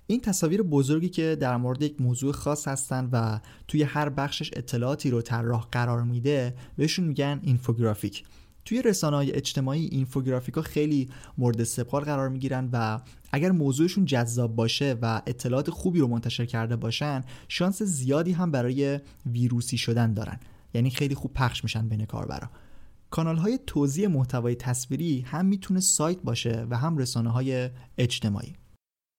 این 0.06 0.20
تصاویر 0.20 0.62
بزرگی 0.62 1.08
که 1.08 1.36
در 1.40 1.56
مورد 1.56 1.82
یک 1.82 2.00
موضوع 2.00 2.32
خاص 2.32 2.68
هستن 2.68 3.08
و 3.12 3.40
توی 3.68 3.82
هر 3.82 4.08
بخشش 4.08 4.50
اطلاعاتی 4.56 5.10
رو 5.10 5.22
طراح 5.22 5.68
قرار 5.72 6.02
میده 6.02 6.54
بهشون 6.76 7.04
میگن 7.04 7.40
اینفوگرافیک. 7.42 8.24
توی 8.64 8.82
رسانه 8.82 9.16
های 9.16 9.32
اجتماعی 9.32 9.84
اینفوگرافیک 9.84 10.60
خیلی 10.60 11.10
مورد 11.38 11.60
استقبال 11.60 12.04
قرار 12.04 12.28
می‌گیرن 12.28 12.68
و 12.72 13.00
اگر 13.32 13.50
موضوعشون 13.50 14.04
جذاب 14.04 14.56
باشه 14.56 14.96
و 15.02 15.22
اطلاعات 15.26 15.70
خوبی 15.70 16.00
رو 16.00 16.06
منتشر 16.06 16.44
کرده 16.44 16.76
باشن 16.76 17.24
شانس 17.48 17.82
زیادی 17.82 18.32
هم 18.32 18.50
برای 18.50 19.00
ویروسی 19.26 19.78
شدن 19.78 20.14
دارن. 20.14 20.40
یعنی 20.74 20.90
خیلی 20.90 21.14
خوب 21.14 21.32
پخش 21.32 21.64
میشن 21.64 21.88
بین 21.88 22.04
کاربرا. 22.04 22.50
کانال 23.10 23.36
های 23.36 23.58
توضیح 23.66 24.08
محتوای 24.08 24.54
تصویری 24.54 25.20
هم 25.20 25.46
می‌تونه 25.46 25.80
سایت 25.80 26.18
باشه 26.22 26.66
و 26.70 26.78
هم 26.78 26.98
رسانه 26.98 27.30
های 27.30 27.70
اجتماعی. 27.98 28.52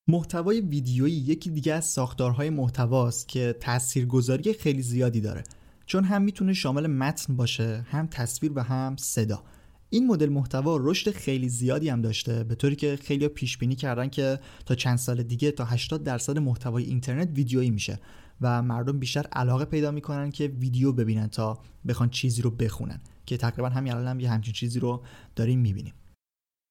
محتوای 0.08 0.62
ویدیویی 0.62 1.14
یکی 1.14 1.50
دیگه 1.50 1.74
از 1.74 1.86
ساختارهای 1.86 2.50
محتواست 2.50 3.28
که 3.28 3.56
تاثیرگذاری 3.60 4.54
خیلی 4.54 4.82
زیادی 4.82 5.22
داره. 5.22 5.44
چون 5.86 6.04
هم 6.04 6.22
می‌تونه 6.22 6.54
شامل 6.54 6.88
متن 6.88 7.36
باشه 7.36 7.86
هم 7.90 8.08
تصویر 8.08 8.52
و 8.56 8.64
هم 8.64 8.96
صدا. 9.00 9.44
این 9.90 10.08
مدل 10.08 10.30
محتوا 10.30 10.78
رشد 10.82 11.12
خیلی 11.12 11.50
زیادی 11.50 11.90
هم 11.90 12.02
داشته 12.02 12.44
به 12.44 12.56
طوری 12.56 12.76
که 12.76 13.00
خیلی 13.02 13.28
پیش 13.28 13.58
بینی 13.58 13.76
کردن 13.76 14.10
که 14.10 14.40
تا 14.66 14.76
چند 14.76 14.98
سال 14.98 15.24
دیگه 15.24 15.52
تا 15.52 15.66
80 15.66 16.04
درصد 16.04 16.38
محتوای 16.38 16.84
اینترنت 16.84 17.30
ویدیویی 17.36 17.72
میشه 17.72 18.00
و 18.42 18.62
مردم 18.62 19.00
بیشتر 19.00 19.26
علاقه 19.32 19.66
پیدا 19.66 19.92
می‌کنن 19.92 20.32
که 20.32 20.48
ویدیو 20.48 20.92
ببینن 20.92 21.28
تا 21.28 21.60
بخوان 21.88 22.10
چیزی 22.10 22.42
رو 22.42 22.52
بخونن 22.52 23.02
که 23.26 23.38
تقریبا 23.38 23.70
همین 23.70 23.94
الان 23.94 24.08
هم 24.08 24.20
یه 24.20 24.30
همچین 24.32 24.54
چیزی 24.54 24.80
رو 24.80 25.04
داریم 25.36 25.60
می‌بینیم. 25.60 25.94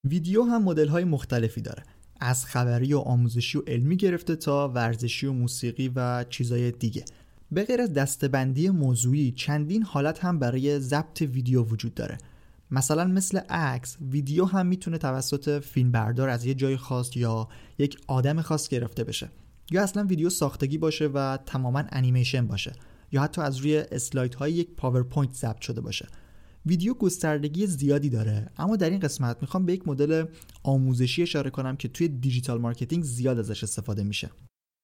ویدیو 0.07 0.43
هم 0.43 0.63
مدل 0.63 0.87
های 0.87 1.03
مختلفی 1.03 1.61
داره. 1.61 1.83
از 2.19 2.45
خبری 2.45 2.93
و 2.93 2.97
آموزشی 2.97 3.57
و 3.57 3.61
علمی 3.67 3.97
گرفته 3.97 4.35
تا 4.35 4.69
ورزشی 4.69 5.25
و 5.25 5.33
موسیقی 5.33 5.91
و 5.95 6.25
چیزای 6.29 6.71
دیگه. 6.71 7.05
به 7.53 7.63
غیر 7.63 7.81
از 7.81 7.93
دستبندی 7.93 8.69
موضوعی 8.69 9.31
چندین 9.31 9.83
حالت 9.83 10.19
هم 10.25 10.39
برای 10.39 10.79
ضبط 10.79 11.21
ویدیو 11.21 11.63
وجود 11.63 11.93
داره. 11.93 12.17
مثلا 12.71 13.05
مثل 13.05 13.37
عکس 13.37 13.97
ویدیو 14.01 14.45
هم 14.45 14.65
می‌تونه 14.65 14.97
توسط 14.97 15.63
فیلمبردار 15.63 16.29
از 16.29 16.45
یه 16.45 16.53
جای 16.53 16.77
خاص 16.77 17.17
یا 17.17 17.47
یک 17.77 17.97
آدم 18.07 18.41
خاص 18.41 18.67
گرفته 18.67 19.03
بشه. 19.03 19.29
یا 19.71 19.83
اصلا 19.83 20.03
ویدیو 20.03 20.29
ساختگی 20.29 20.77
باشه 20.77 21.07
و 21.07 21.37
تماما 21.45 21.83
انیمیشن 21.89 22.47
باشه. 22.47 22.73
یا 23.11 23.21
حتی 23.21 23.41
از 23.41 23.57
روی 23.57 23.77
اسلاید 23.77 24.35
های 24.35 24.53
یک 24.53 24.75
پاورپوینت 24.75 25.33
ضبط 25.33 25.61
شده 25.61 25.81
باشه. 25.81 26.07
ویدیو 26.65 26.93
گستردگی 26.93 27.67
زیادی 27.67 28.09
داره 28.09 28.49
اما 28.57 28.75
در 28.75 28.89
این 28.89 28.99
قسمت 28.99 29.37
می‌خوام 29.41 29.65
به 29.65 29.73
یک 29.73 29.87
مدل 29.87 30.25
آموزشی 30.63 31.21
اشاره 31.21 31.49
کنم 31.49 31.75
که 31.75 31.87
توی 31.87 32.07
digital 32.07 32.61
marketing 32.61 33.03
زیاد 33.03 33.39
ازش 33.39 33.63
استفاده 33.63 34.03
میشه. 34.03 34.29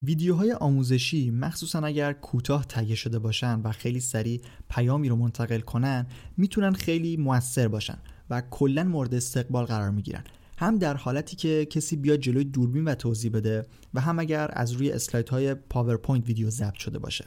ویدیوهای 0.04 0.54
آموزشی 0.54 1.32
مخصوصا 1.32 1.80
اگر 1.80 2.14
کوتاه 2.14 2.66
تهیه 2.66 2.96
شده 2.96 3.20
باشن 3.20 3.62
و 3.62 3.72
خیلی 3.72 4.00
سریع 4.00 4.42
پیامی 4.70 5.10
رو 5.10 5.16
منتقل 5.16 5.60
کنن 5.60 6.08
می‌تونن 6.38 6.74
خیلی 6.74 7.18
موثر 7.18 7.68
باشن 7.68 7.98
و 8.30 8.42
کلا 8.42 8.84
مورد 8.84 9.14
استقبال 9.14 9.66
قرار 9.66 9.92
می‌گیرن. 9.92 10.24
هم 10.58 10.78
در 10.78 10.98
حالتی 10.98 11.36
که 11.36 11.66
کسی 11.66 11.96
بیاد 11.96 12.20
جلوی 12.20 12.44
دوربین 12.44 12.86
و 12.86 12.96
توضیح 12.96 13.32
بده 13.32 13.66
و 13.94 14.02
هم 14.02 14.20
اگر 14.20 14.50
از 14.54 14.72
روی 14.72 14.92
اسلاید 14.92 15.30
های 15.30 15.54
پاورپوینت 15.54 16.28
ویدیو 16.28 16.50
ضبط 16.50 16.74
شده 16.74 17.00
باشه. 17.00 17.26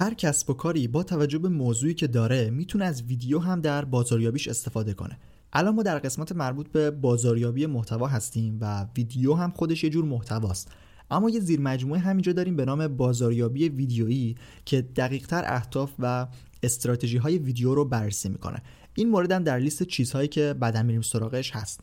هر 0.00 0.14
کسب 0.14 0.50
و 0.50 0.54
کاری 0.54 0.88
با 0.88 1.02
توجه 1.02 1.38
به 1.38 1.48
موضوعی 1.48 1.94
که 1.94 2.06
داره 2.06 2.50
می‌تونه 2.50 2.84
از 2.84 3.02
ویدیو 3.02 3.38
هم 3.38 3.60
در 3.60 3.84
بازاریابیش 3.84 4.48
استفاده 4.48 4.94
کنه. 4.94 5.18
الان 5.52 5.74
ما 5.74 5.82
در 5.82 5.98
قسمت 5.98 6.32
مربوط 6.32 6.68
به 6.68 6.90
بازاریابی 6.90 7.66
محتوا 7.66 8.06
هستیم 8.06 8.58
و 8.60 8.86
ویدیو 8.96 9.34
هم 9.34 9.50
خودش 9.50 9.84
یه 9.84 9.90
جور 9.90 10.04
محتواست. 10.04 10.72
اما 11.14 11.30
یه 11.30 11.40
زیر 11.40 11.60
مجموعه 11.60 12.00
همینجا 12.00 12.32
داریم 12.32 12.56
به 12.56 12.64
نام 12.64 12.88
بازاریابی 12.88 13.68
ویدیویی 13.68 14.34
که 14.64 14.82
دقیقتر 14.82 15.44
اهداف 15.46 15.92
و 15.98 16.26
استراتژی 16.62 17.16
های 17.16 17.38
ویدیو 17.38 17.74
رو 17.74 17.84
بررسی 17.84 18.28
می‌کنه. 18.28 18.62
این 18.94 19.10
مورد 19.10 19.32
هم 19.32 19.44
در 19.44 19.58
لیست 19.58 19.82
چیزهایی 19.82 20.28
که 20.28 20.54
بعدا 20.60 20.82
میریم 20.82 21.02
سراغش 21.02 21.50
هست. 21.50 21.80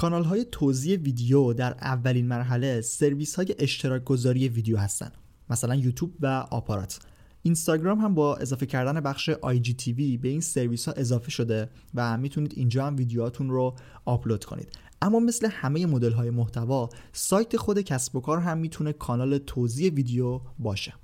کانال 0.00 0.24
های 0.24 0.46
توضیح 0.52 0.98
ویدیو 0.98 1.52
در 1.52 1.72
اولین 1.72 2.26
مرحله 2.26 2.80
سرویس 2.80 3.34
های 3.34 3.54
اشتراک 3.58 4.04
گذاری 4.04 4.48
ویدیو 4.48 4.76
هستن 4.76 5.12
مثلا 5.50 5.74
یوتیوب 5.74 6.14
و 6.20 6.26
آپارات. 6.50 6.98
اینستاگرام 7.42 7.98
هم 7.98 8.14
با 8.14 8.36
اضافه 8.36 8.66
کردن 8.66 9.00
بخش 9.00 9.30
IGTV 9.30 10.18
به 10.20 10.28
این 10.28 10.40
سرویس 10.40 10.88
ها 10.88 10.94
اضافه 10.96 11.30
شده 11.30 11.68
و 11.94 12.18
می‌تونید 12.18 12.52
اینجا 12.56 12.86
هم 12.86 12.96
ویدیوهاتون 12.96 13.50
رو 13.50 13.76
آپلود 14.04 14.44
کنید. 14.44 14.68
اما 15.02 15.20
مثل 15.20 15.48
همه 15.50 15.86
مدل 15.86 16.12
های 16.12 16.30
محتوا 16.30 16.88
سایت 17.12 17.56
خود 17.56 17.80
کسب 17.80 18.16
و 18.16 18.20
کار 18.20 18.38
هم 18.38 18.58
می‌تونه 18.58 18.92
کانال 18.92 19.38
توضیح 19.38 19.92
ویدیو 19.92 20.40
باشه. 20.58 20.94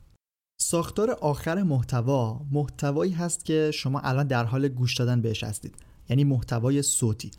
ساختار 0.61 1.11
آخر 1.11 1.63
محتوا 1.63 2.41
محتوایی 2.53 3.13
هست 3.13 3.45
که 3.45 3.71
شما 3.75 4.01
الان 4.01 4.27
در 4.27 4.45
حال 4.45 4.69
گوش 4.69 4.97
دادن 4.97 5.21
بهش 5.21 5.45
هستید. 5.45 5.75
یعنی 6.09 6.25
محتوای 6.25 6.83
صوتی. 6.83 7.31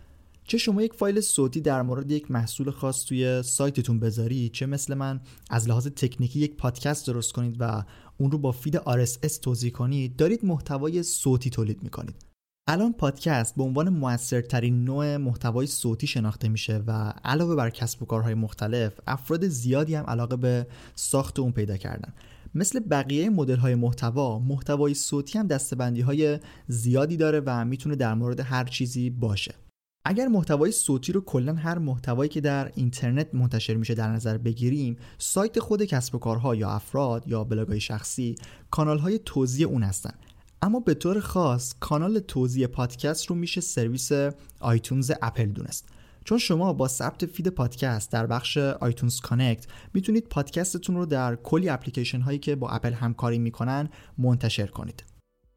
چه 0.47 0.57
شما 0.57 0.81
یک 0.81 0.93
فایل 0.93 1.21
صوتی 1.21 1.61
در 1.61 1.81
مورد 1.81 2.11
یک 2.11 2.31
محصول 2.31 2.71
خاص 2.71 3.05
توی 3.05 3.43
سایتتون 3.43 3.99
بذاری 3.99 4.49
چه 4.49 4.65
مثل 4.65 4.93
من 4.93 5.21
از 5.49 5.69
لحاظ 5.69 5.87
تکنیکی 5.87 6.39
یک 6.39 6.55
پادکست 6.55 7.07
درست 7.07 7.33
کنید 7.33 7.55
و 7.59 7.83
اون 8.17 8.31
رو 8.31 8.37
با 8.37 8.51
فید 8.51 8.77
RSS 8.77 9.39
توضیح 9.41 9.71
کنید 9.71 10.15
دارید 10.15 10.45
محتوای 10.45 11.03
صوتی 11.03 11.49
تولید 11.49 11.83
می‌کنید. 11.83 12.32
الان 12.67 12.93
پادکست 12.93 13.55
به 13.55 13.63
عنوان 13.63 13.89
موثرترین 13.89 14.83
نوع 14.83 15.17
محتوای 15.17 15.67
صوتی 15.67 16.07
شناخته 16.07 16.49
میشه 16.49 16.83
و 16.87 17.13
علاوه 17.23 17.55
بر 17.55 17.69
کسب 17.69 18.03
و 18.03 18.05
کارهای 18.05 18.33
مختلف 18.33 18.99
افراد 19.07 19.47
زیادی 19.47 19.95
هم 19.95 20.05
علاقه 20.05 20.35
به 20.35 20.67
ساخت 20.95 21.39
اون 21.39 21.51
پیدا 21.51 21.77
کردن. 21.77 22.13
مثل 22.55 22.79
بقیه 22.79 23.29
مدل 23.29 23.55
های 23.55 23.75
محتوا 23.75 24.39
محتوای 24.39 24.93
صوتی 24.93 25.39
هم 25.39 25.47
دستبندی 25.47 26.01
های 26.01 26.39
زیادی 26.67 27.17
داره 27.17 27.41
و 27.45 27.65
می‌تونه 27.65 27.95
در 27.95 28.13
مورد 28.13 28.39
هر 28.39 28.63
چیزی 28.63 29.09
باشه. 29.09 29.55
اگر 30.05 30.27
محتوای 30.27 30.71
صوتی 30.71 31.11
رو 31.11 31.21
کلا 31.21 31.53
هر 31.53 31.77
محتوایی 31.77 32.29
که 32.29 32.41
در 32.41 32.71
اینترنت 32.75 33.35
منتشر 33.35 33.73
میشه 33.73 33.93
در 33.93 34.11
نظر 34.11 34.37
بگیریم 34.37 34.97
سایت 35.17 35.59
خود 35.59 35.83
کسب 35.83 36.15
و 36.15 36.19
کارها 36.19 36.55
یا 36.55 36.69
افراد 36.69 37.27
یا 37.27 37.43
بلاگای 37.43 37.79
شخصی 37.79 38.35
کانال 38.71 38.99
های 38.99 39.19
توزیع 39.25 39.67
اون 39.67 39.83
هستن. 39.83 40.13
اما 40.63 40.79
به 40.79 40.93
طور 40.93 41.19
خاص 41.19 41.73
کانال 41.79 42.19
توزیع 42.19 42.67
پادکست 42.67 43.25
رو 43.25 43.35
میشه 43.35 43.61
سرویس 43.61 44.11
آیتونز 44.59 45.11
اپل 45.21 45.45
دونست. 45.45 45.89
چون 46.25 46.37
شما 46.37 46.73
با 46.73 46.87
ثبت 46.87 47.25
فید 47.25 47.47
پادکست 47.47 48.11
در 48.11 48.25
بخش 48.27 48.57
iTunes 48.57 49.19
Connect 49.19 49.65
می‌تونید 49.93 50.27
پادکستتون 50.27 50.95
رو 50.95 51.05
در 51.05 51.35
کلی 51.35 51.69
اپلیکیشن 51.69 52.21
هایی 52.21 52.39
که 52.39 52.55
با 52.55 52.69
اپل 52.69 52.93
همکاری 52.93 53.39
می‌کنن 53.39 53.89
منتشر 54.17 54.67
کنید. 54.67 55.03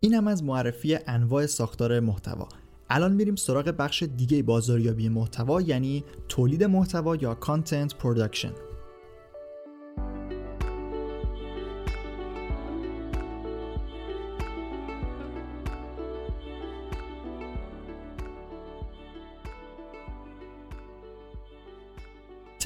این 0.00 0.14
هم 0.14 0.26
از 0.28 0.44
معرفی 0.44 0.98
انواع 1.06 1.46
ساختار 1.46 2.00
محتوا. 2.00 2.48
الان 2.90 3.12
میریم 3.12 3.36
سراغ 3.36 3.64
بخش 3.68 4.02
دیگه 4.02 4.42
بازاریابی 4.42 5.08
محتوا 5.08 5.60
یعنی 5.60 6.04
تولید 6.28 6.64
محتوا 6.64 7.16
یا 7.16 7.34
content 7.34 7.94
production 7.94 8.52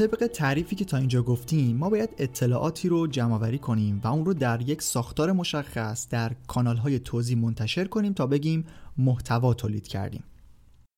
طبق 0.01 0.27
تعریفی 0.27 0.77
که 0.77 0.85
تا 0.85 0.97
اینجا 0.97 1.23
گفتیم 1.23 1.77
ما 1.77 1.91
باید 1.91 2.11
اطلاعاتی 2.19 2.89
رو 2.89 3.07
جمع 3.07 3.35
آوری 3.35 3.59
کنیم 3.59 4.01
و 4.05 4.09
اون 4.09 4.25
رو 4.25 4.35
در 4.35 4.69
یک 4.69 4.83
ساختار 4.83 5.33
مشخص 5.33 6.09
در 6.09 6.33
کانال 6.47 6.77
های 6.77 6.99
توضیح 6.99 7.39
منتشر 7.39 7.85
کنیم 7.85 8.13
تا 8.13 8.27
بگیم 8.27 8.65
محتوا 8.99 9.55
تولید 9.55 9.89
کردیم. 9.89 10.25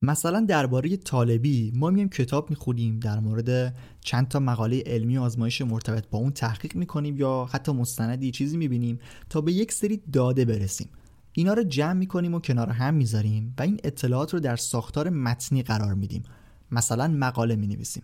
مثلا 0.03 0.41
درباره 0.41 0.97
طالبی 0.97 1.73
ما 1.75 1.91
میایم 1.91 2.09
کتاب 2.09 2.51
می‌خونیم 2.51 3.01
در 3.01 3.21
مورد 3.21 3.77
چند 4.01 4.29
تا 4.29 4.41
مقاله 4.41 4.83
علمی 4.87 5.17
و 5.17 5.23
آزمایش 5.23 5.63
مرتبط 5.63 6.09
با 6.11 6.19
اون 6.19 6.33
تحقیق 6.33 6.77
می‌کنیم 6.77 7.17
یا 7.17 7.49
حتی 7.53 7.73
مستندی 7.73 8.31
چیزی 8.31 8.57
می‌بینیم 8.57 8.99
تا 9.31 9.41
به 9.41 9.53
یک 9.53 9.73
سری 9.73 10.03
داده 10.13 10.45
برسیم. 10.45 10.89
اینا 11.33 11.53
رو 11.55 11.63
جمع 11.63 11.93
می‌کنیم 11.93 12.35
و 12.35 12.41
کنار 12.41 12.71
هم 12.71 12.95
می‌ذاریم 12.95 13.55
و 13.59 13.63
این 13.63 13.81
اطلاعات 13.85 14.35
رو 14.35 14.41
در 14.41 14.57
ساختار 14.57 15.11
متنی 15.11 15.63
قرار 15.63 15.95
میدیم. 15.95 16.23
مثلا 16.71 17.09
مقاله 17.09 17.57
می‌نویسیم. 17.57 18.03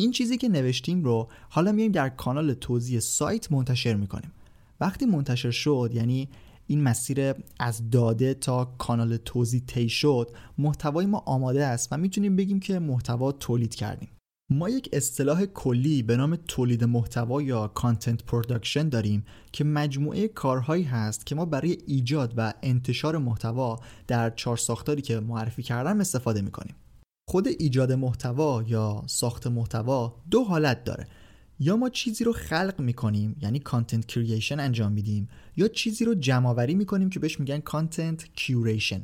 این 0.00 0.10
چیزی 0.10 0.36
که 0.36 0.48
نوشتیم 0.48 1.04
رو 1.04 1.28
حالا 1.48 1.72
میایم 1.72 1.92
در 1.92 2.08
کانال 2.08 2.54
توزیع 2.54 3.00
سایت 3.00 3.52
منتشر 3.52 3.94
می‌کنیم. 3.94 4.32
وقتی 4.80 5.06
منتشر 5.06 5.50
شد 5.50 5.90
یعنی 5.94 6.28
این 6.66 6.82
مسیر 6.82 7.34
از 7.58 7.90
داده 7.90 8.34
تا 8.34 8.64
کانال 8.64 9.16
توزیع 9.16 9.62
طی 9.66 9.88
شد 9.88 10.30
محتوای 10.58 11.06
ما 11.06 11.18
آماده 11.26 11.64
است 11.64 11.88
و 11.92 11.96
می‌تونیم 11.96 12.36
بگیم 12.36 12.60
که 12.60 12.78
محتوا 12.78 13.32
تولید 13.32 13.74
کردیم. 13.74 14.08
ما 14.50 14.68
یک 14.68 14.88
اصطلاح 14.92 15.44
کلی 15.44 16.02
به 16.02 16.16
نام 16.16 16.36
تولید 16.36 16.84
محتوا 16.84 17.42
یا 17.42 17.68
content 17.68 18.24
production 18.24 18.88
داریم 18.88 19.24
که 19.52 19.64
مجموعه 19.64 20.28
کارهایی 20.28 20.84
هست 20.84 21.26
که 21.26 21.34
ما 21.34 21.44
برای 21.44 21.78
ایجاد 21.86 22.34
و 22.36 22.52
انتشار 22.62 23.18
محتوا 23.18 23.80
در 24.06 24.30
چهار 24.30 24.56
ساختاری 24.56 25.02
که 25.02 25.20
معرفی 25.20 25.62
کردم 25.62 26.00
استفاده 26.00 26.40
می‌کنیم. 26.40 26.74
خود 27.30 27.48
ایجاد 27.48 27.92
محتوا 27.92 28.64
یا 28.66 29.02
ساخت 29.06 29.46
محتوا 29.46 30.16
دو 30.30 30.44
حالت 30.44 30.84
داره. 30.84 31.06
یا 31.60 31.76
ما 31.76 31.88
چیزی 31.88 32.24
رو 32.24 32.32
خلق 32.32 32.74
می‌کنیم 32.78 33.36
یعنی 33.40 33.58
content 33.58 34.06
creation 34.06 34.60
انجام 34.60 34.92
میدیم 34.92 35.28
یا 35.56 35.68
چیزی 35.68 36.04
رو 36.04 36.14
جمع 36.14 36.48
آوری 36.48 36.74
می‌کنیم 36.74 37.10
که 37.10 37.20
بهش 37.20 37.40
میگن 37.40 37.58
content 37.58 38.24
curation 38.34 39.02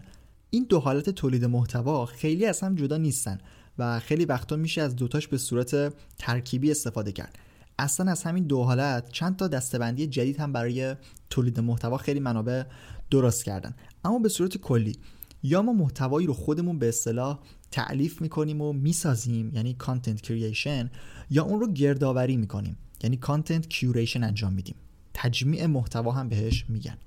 این 0.50 0.66
دو 0.68 0.80
حالت 0.80 1.10
تولید 1.10 1.44
محتوا 1.44 2.06
خیلی 2.06 2.46
از 2.46 2.60
هم 2.60 2.74
جدا 2.74 2.96
نیستن 2.96 3.38
و 3.78 4.00
خیلی 4.00 4.24
وقتا 4.24 4.56
میشه 4.56 4.82
از 4.82 4.96
دوتاش 4.96 5.28
به 5.28 5.38
صورت 5.38 5.94
ترکیبی 6.18 6.70
استفاده 6.70 7.12
کرد. 7.12 7.38
اصلا 7.78 8.10
از 8.10 8.22
همین 8.22 8.44
دو 8.44 8.62
حالت 8.62 9.12
چند 9.12 9.36
تا 9.36 9.48
دسته‌بندی 9.48 10.06
جدید 10.06 10.36
هم 10.36 10.52
برای 10.52 10.96
تولید 11.30 11.60
محتوا 11.60 11.96
خیلی 11.96 12.20
منابع 12.20 12.62
درست 13.10 13.44
کردن. 13.44 13.74
اما 14.04 14.18
به 14.18 14.28
صورت 14.28 14.56
کلی 14.56 14.96
یا 15.42 15.62
ما 15.62 15.72
محتوایی 15.72 16.26
رو 16.26 16.32
خودمون 16.32 16.78
به 16.78 16.88
اصطلاح 16.88 17.38
تالیف 17.70 18.22
می‌کنیم 18.22 18.60
و 18.60 18.72
می‌سازیم 18.72 19.50
یعنی 19.54 19.74
content 19.74 20.20
creation 20.20 20.90
یا 21.30 21.44
اون 21.44 21.60
رو 21.60 21.72
گردآوری 21.72 22.36
می‌کنیم 22.36 22.76
یعنی 23.02 23.16
content 23.16 23.68
curation 23.68 24.24
انجام 24.24 24.52
میدیم. 24.52 24.76
تجمیع 25.14 25.66
محتوا 25.66 26.12
هم 26.12 26.28
بهش 26.28 26.64
میگن. 26.68 26.98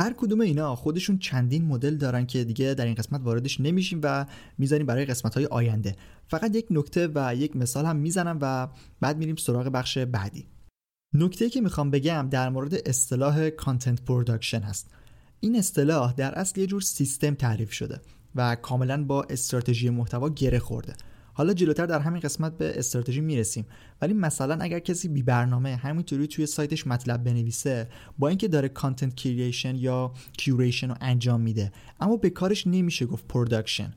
هر 0.00 0.14
کدوم 0.16 0.40
اینا 0.40 0.76
خودشون 0.76 1.18
چندین 1.18 1.64
مدل 1.64 1.96
دارن 1.96 2.26
که 2.26 2.44
دیگه 2.44 2.74
در 2.74 2.84
این 2.84 2.94
قسمت 2.94 3.20
واردش 3.24 3.60
نمیشیم 3.60 4.00
و 4.02 4.26
می‌ذاریم 4.58 4.86
برای 4.86 5.04
قسمت 5.04 5.34
های 5.34 5.46
آینده. 5.46 5.96
فقط 6.28 6.56
یک 6.56 6.66
نکته 6.70 7.08
و 7.14 7.34
یک 7.36 7.56
مثال 7.56 7.86
هم 7.86 7.96
می‌زنم 7.96 8.38
و 8.40 8.68
بعد 9.00 9.18
میریم 9.18 9.36
سراغ 9.36 9.66
بخش 9.66 9.98
بعدی. 9.98 10.46
نکته 11.14 11.50
که 11.50 11.60
می‌خوام 11.60 11.90
بگم 11.90 12.28
در 12.30 12.48
مورد 12.48 12.88
اصطلاح 12.88 13.50
content 13.50 14.02
production 14.02 14.60
هست. 14.60 14.90
این 15.40 15.56
اصطلاح 15.56 16.12
در 16.12 16.34
اصل 16.34 16.60
یه 16.60 16.66
جور 16.66 16.80
سیستم 16.80 17.34
تعریف 17.34 17.72
شده. 17.72 18.00
و 18.36 18.54
کاملا 18.54 19.04
با 19.04 19.22
استراتژی 19.22 19.90
محتوا 19.90 20.28
گره 20.28 20.58
خورده. 20.58 20.94
حالا 21.32 21.52
جلوتر 21.52 21.86
در 21.86 22.00
همین 22.00 22.20
قسمت 22.20 22.58
به 22.58 22.78
استراتژی 22.78 23.20
می‌رسیم. 23.20 23.66
ولی 24.02 24.14
مثلا 24.14 24.58
اگر 24.60 24.78
کسی 24.78 25.08
بی 25.08 25.22
برنامه 25.22 25.76
همینطوری 25.76 26.26
توی 26.26 26.46
سایتش 26.46 26.86
مطلب 26.86 27.24
بنویسه 27.24 27.88
با 28.18 28.28
اینکه 28.28 28.48
داره 28.48 28.68
content 28.68 29.14
creation 29.14 29.76
یا 29.76 30.12
curation 30.38 30.88
رو 30.88 30.94
انجام 31.00 31.40
میده 31.40 31.72
اما 32.00 32.16
به 32.16 32.30
کارش 32.30 32.66
نمیشه 32.66 33.06
گفت 33.06 33.28
production 33.28 33.92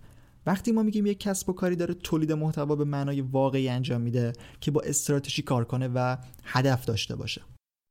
وقتی 0.46 0.72
ما 0.72 0.84
میگیم 0.84 1.06
یک 1.06 1.20
کسب 1.20 1.50
و 1.50 1.54
کاری 1.54 1.76
داره 1.76 1.94
تولید 1.94 2.32
محتوا 2.32 2.76
به 2.76 2.86
معنای 2.86 3.22
واقعی 3.22 3.70
انجام 3.70 4.02
میده 4.02 4.34
که 4.62 4.72
با 4.72 4.82
استراتژی 4.82 5.42
کار 5.42 5.66
کنه 5.66 5.88
و 5.88 6.18
هدف 6.44 6.86
داشته 6.86 7.16
باشه. 7.16 7.42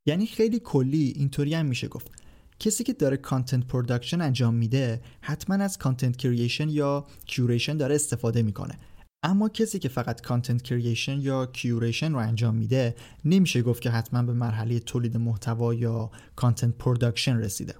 یعنی 0.07 0.27
خیلی 0.27 0.59
کلی 0.59 1.13
اینطوری 1.17 1.55
هم 1.55 1.67
میشه 1.67 1.89
گفت. 1.89 2.28
کسی 2.61 2.85
که 2.85 2.92
داره 2.92 3.16
content 3.16 3.66
production 3.66 4.21
انجام 4.21 4.55
میده 4.55 5.01
حتما 5.21 5.57
از 5.57 5.79
content 5.79 6.16
creation 6.16 6.68
یا 6.68 7.07
curation 7.27 7.77
داره 7.77 7.94
استفاده 7.94 8.42
می‌کنه. 8.42 8.79
اما 9.23 9.49
کسی 9.49 9.79
که 9.79 9.88
فقط 9.88 10.21
content 10.21 10.62
creation 10.62 11.21
یا 11.21 11.47
curation 11.47 12.12
رو 12.12 12.18
انجام 12.18 12.55
میده 12.55 12.94
نمیشه 13.25 13.62
گفت 13.62 13.83
که 13.83 13.90
حتما 13.90 14.23
به 14.23 14.33
مرحله 14.33 14.81
تولید 14.81 15.16
محتوا 15.16 15.75
یا 15.75 16.11
content 16.37 16.75
production 16.79 17.37
رسیده. 17.37 17.75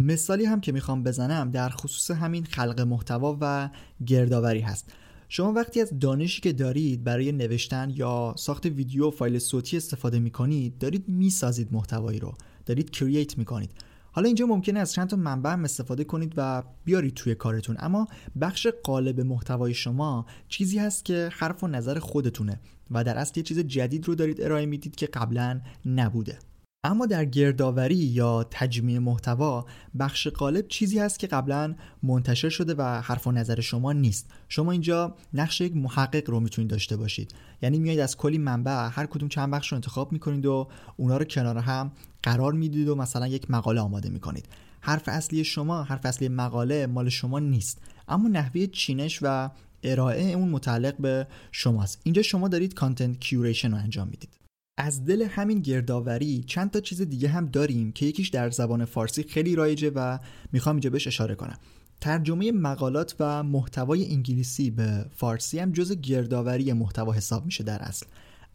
مثالی 0.00 0.44
هم 0.44 0.60
که 0.60 0.72
می‌خوام 0.72 1.02
بزنم 1.02 1.50
در 1.50 1.68
خصوص 1.68 2.10
همین 2.10 2.44
خلق 2.44 2.80
محتوا 2.80 3.38
و 3.40 3.70
گردآوری 4.06 4.60
هست. 4.60 4.92
شما 5.28 5.52
وقتی 5.52 5.80
از 5.80 5.98
دانشی 5.98 6.40
که 6.40 6.52
دارید 6.52 7.04
برای 7.04 7.32
نوشتن 7.32 7.92
یا 7.94 8.34
ساخت 8.38 8.66
ویدیو 8.66 9.08
و 9.08 9.10
فایل 9.10 9.38
صوتی 9.38 9.76
استفاده 9.76 10.18
می‌کنید 10.18 10.78
دارید 10.78 11.08
می‌سازید 11.08 11.72
محتوایی 11.72 12.18
رو. 12.18 12.34
دارید 12.66 12.90
کرییت 12.90 13.38
می‌کنید. 13.38 13.70
حالا 14.18 14.26
اینجا 14.26 14.46
ممکنه 14.46 14.80
از 14.80 14.92
چند 14.92 15.08
تا 15.08 15.16
منبع 15.16 15.52
هم 15.52 15.64
استفاده 15.64 16.04
کنید 16.04 16.32
و 16.36 16.62
بیارید 16.84 17.14
توی 17.14 17.34
کارتون. 17.34 17.76
اما 17.78 18.08
بخش 18.40 18.66
قالب 18.66 19.20
محتوای 19.20 19.74
شما 19.74 20.26
چیزی 20.48 20.78
هست 20.78 21.04
که 21.04 21.30
حرف 21.32 21.64
و 21.64 21.68
نظر 21.68 21.98
خودتونه 21.98 22.60
و 22.90 23.04
در 23.04 23.18
اصل 23.18 23.32
یه 23.36 23.42
چیز 23.42 23.58
جدید 23.58 24.08
رو 24.08 24.14
دارید 24.14 24.42
ارائه 24.42 24.66
می‌دید 24.66 24.96
که 24.96 25.06
قبلا 25.06 25.60
نبوده. 25.86 26.38
اما 26.84 27.06
در 27.06 27.24
گردآوری 27.24 27.94
یا 27.94 28.46
تجمیع 28.50 28.98
محتوا 28.98 29.66
بخش 29.98 30.28
غالب 30.28 30.68
چیزی 30.68 30.98
هست 30.98 31.18
که 31.18 31.26
قبلا 31.26 31.74
منتشر 32.02 32.48
شده 32.48 32.74
و 32.74 32.82
حرف 32.82 33.26
و 33.26 33.32
نظر 33.32 33.60
شما 33.60 33.92
نیست. 33.92 34.30
شما 34.48 34.72
اینجا 34.72 35.14
نقش 35.34 35.60
یک 35.60 35.76
محقق 35.76 36.30
رو 36.30 36.40
می‌تونید 36.40 36.70
داشته 36.70 36.96
باشید. 36.96 37.34
یعنی 37.62 37.78
میایید 37.78 38.00
از 38.00 38.16
کلی 38.16 38.38
منبع 38.38 38.88
هر 38.92 39.06
کدوم 39.06 39.28
چند 39.28 39.50
بخش 39.50 39.72
رو 39.72 39.76
انتخاب 39.76 40.12
می‌کنید 40.12 40.46
و 40.46 40.68
اونا 40.96 41.16
رو 41.16 41.24
کنار 41.24 41.58
هم 41.58 41.92
قرار 42.22 42.52
می‌دید 42.52 42.88
و 42.88 42.94
مثلا 42.94 43.26
یک 43.26 43.50
مقاله 43.50 43.80
آماده 43.80 44.08
می‌کنید. 44.08 44.48
حرف 44.80 45.02
اصلی 45.06 45.44
شما 45.44 45.82
حرف 45.82 46.06
اصلی 46.06 46.28
مقاله 46.28 46.86
مال 46.86 47.08
شما 47.08 47.38
نیست. 47.38 47.80
اما 48.08 48.28
نحوه 48.28 48.66
چینش 48.66 49.18
و 49.22 49.50
ارائه 49.82 50.24
اون 50.24 50.48
متعلق 50.48 50.96
به 50.96 51.26
شماست. 51.52 52.00
اینجا 52.04 52.22
شما 52.22 52.48
دارید 52.48 52.74
content 52.74 53.20
curation 53.20 53.70
رو 53.70 53.76
انجام 53.76 54.08
می‌دید. 54.08 54.37
از 54.80 55.04
دل 55.04 55.22
همین 55.22 55.60
گردآوری 55.60 56.44
چند 56.46 56.70
تا 56.70 56.80
چیز 56.80 57.02
دیگه 57.02 57.28
هم 57.28 57.46
داریم 57.46 57.92
که 57.92 58.06
یکیش 58.06 58.28
در 58.28 58.50
زبان 58.50 58.84
فارسی 58.84 59.22
خیلی 59.22 59.54
رایجه 59.54 59.90
و 59.90 60.18
می‌خوام 60.52 60.76
اینجا 60.76 60.90
بهش 60.90 61.06
اشاره 61.06 61.34
کنم. 61.34 61.58
ترجمه 62.00 62.52
مقالات 62.52 63.14
و 63.20 63.42
محتوای 63.42 64.12
انگلیسی 64.12 64.70
به 64.70 65.06
فارسی 65.10 65.58
هم 65.58 65.72
جز 65.72 66.00
گردآوری 66.00 66.72
محتوا 66.72 67.12
حساب 67.12 67.44
میشه 67.44 67.64
در 67.64 67.82
اصل. 67.82 68.06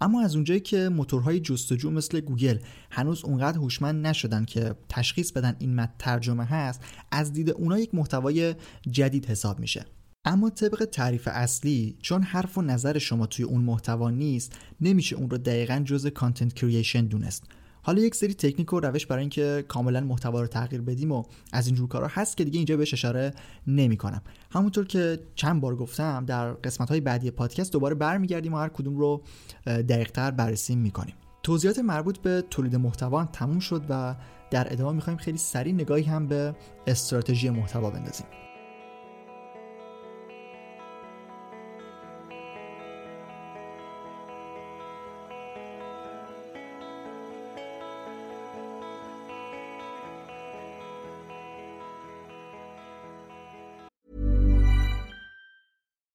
اما 0.01 0.21
از 0.21 0.35
اونجایی 0.35 0.59
که 0.59 0.89
موتورهای 0.89 1.39
جستجو 1.39 1.91
مثل 1.91 2.19
گوگل 2.19 2.57
هنوز 2.91 3.25
اونقدر 3.25 3.57
هوشمند 3.57 4.07
نشدن 4.07 4.45
که 4.45 4.75
تشخیص 4.89 5.31
بدن 5.31 5.55
این 5.59 5.75
متن 5.75 5.93
ترجمه 5.99 6.45
هست 6.45 6.81
از 7.11 7.33
دید 7.33 7.49
اونا 7.49 7.79
یک 7.79 7.95
محتوای 7.95 8.55
جدید 8.91 9.25
حساب 9.25 9.59
میشه. 9.59 9.85
اما 10.25 10.49
طبق 10.49 10.85
تعریف 10.85 11.27
اصلی 11.31 11.97
چون 12.01 12.23
حرف 12.23 12.57
و 12.57 12.61
نظر 12.61 12.97
شما 12.97 13.25
توی 13.25 13.45
اون 13.45 13.61
محتوا 13.61 14.09
نیست 14.09 14.57
نمیشه 14.81 15.15
اون 15.15 15.29
رو 15.29 15.37
دقیقا 15.37 15.81
جز 15.85 16.07
کانتنت 16.07 16.53
کریشن 16.53 17.05
دونست. 17.05 17.43
حالا 17.81 18.01
یک 18.01 18.15
سری 18.15 18.33
تکنیک 18.33 18.73
و 18.73 18.79
روش 18.79 19.05
برای 19.05 19.21
اینکه 19.21 19.65
کاملا 19.67 20.01
محتوا 20.01 20.41
رو 20.41 20.47
تغییر 20.47 20.81
بدیم 20.81 21.11
و 21.11 21.23
از 21.53 21.67
اینجور 21.67 21.87
کارا 21.87 22.07
هست 22.11 22.37
که 22.37 22.43
دیگه 22.43 22.57
اینجا 22.57 22.77
بهش 22.77 22.93
اشاره 22.93 23.33
نمی 23.67 23.97
کنم 23.97 24.21
همونطور 24.51 24.87
که 24.87 25.19
چند 25.35 25.61
بار 25.61 25.75
گفتم 25.75 26.25
در 26.25 26.53
قسمت 26.53 26.89
های 26.89 26.99
بعدی 26.99 27.31
پادکست 27.31 27.73
دوباره 27.73 27.95
برمیگردیم 27.95 28.53
و 28.53 28.57
هر 28.57 28.69
کدوم 28.69 28.97
رو 28.97 29.23
دقیقتر 29.65 30.31
بررسی 30.31 30.75
می‌کنیم. 30.75 31.15
توضیحات 31.43 31.79
مربوط 31.79 32.17
به 32.17 32.43
تولید 32.49 32.75
محتوا 32.75 33.25
تموم 33.25 33.59
شد 33.59 33.85
و 33.89 34.15
در 34.51 34.73
ادامه 34.73 34.91
می‌خوایم 34.91 35.19
خیلی 35.19 35.37
سریع 35.37 35.73
نگاهی 35.73 36.03
هم 36.03 36.27
به 36.27 36.55
استراتژی 36.87 37.49
محتوا 37.49 37.89
بندازیم. 37.89 38.25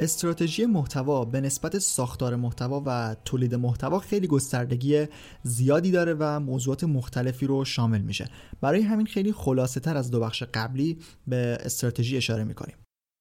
استراتژی 0.00 0.66
محتوا 0.66 1.24
به 1.24 1.40
نسبت 1.40 1.78
ساختار 1.78 2.36
محتوا 2.36 2.82
و 2.86 3.16
تولید 3.24 3.54
محتوا 3.54 3.98
خیلی 3.98 4.26
گستردگی 4.26 5.06
زیادی 5.42 5.90
داره 5.90 6.14
و 6.18 6.40
موضوعات 6.40 6.84
مختلفی 6.84 7.46
رو 7.46 7.64
شامل 7.64 8.00
میشه. 8.00 8.28
برای 8.60 8.82
همین 8.82 9.06
خیلی 9.06 9.32
خلاصه 9.32 9.80
تر 9.80 9.96
از 9.96 10.10
دو 10.10 10.20
بخش 10.20 10.42
قبلی 10.42 10.98
به 11.26 11.58
استراتژی 11.60 12.16
اشاره 12.16 12.44
می‌کنیم. 12.44 12.76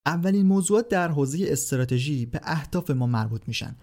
اولین 0.06 0.46
موضوعات 0.46 0.90
در 0.90 1.08
حوزه 1.08 1.46
استراتژی 1.50 2.26
به 2.26 2.40
اهداف 2.44 2.90
ما 2.92 3.08
مربوط 3.08 3.42
میشن. 3.48 3.76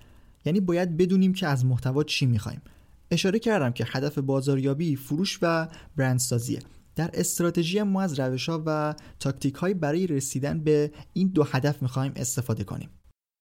یعنی 0.44 0.60
باید 0.60 0.96
بدونیم 0.96 1.32
که 1.32 1.46
از 1.46 1.64
محتوا 1.64 2.04
چی 2.04 2.26
می‌خوایم. 2.26 2.62
اشاره 3.10 3.38
کردم 3.38 3.72
که 3.72 3.86
هدف 3.88 4.18
بازاریابی 4.18 4.96
فروش 4.96 5.38
و 5.42 5.68
برندسازیه. 5.96 6.58
در 6.96 7.10
استراتژی 7.14 7.82
ما 7.82 8.02
از 8.02 8.20
روش 8.20 8.48
ها 8.48 8.62
و 8.66 8.94
تاکتیک 9.20 9.54
های 9.54 9.74
برای 9.74 10.06
رسیدن 10.06 10.60
به 10.60 10.92
این 11.12 11.28
دو 11.28 11.44
هدف 11.44 11.82
می‌خوایم 11.82 12.12
استفاده 12.16 12.64
کنیم. 12.64 12.88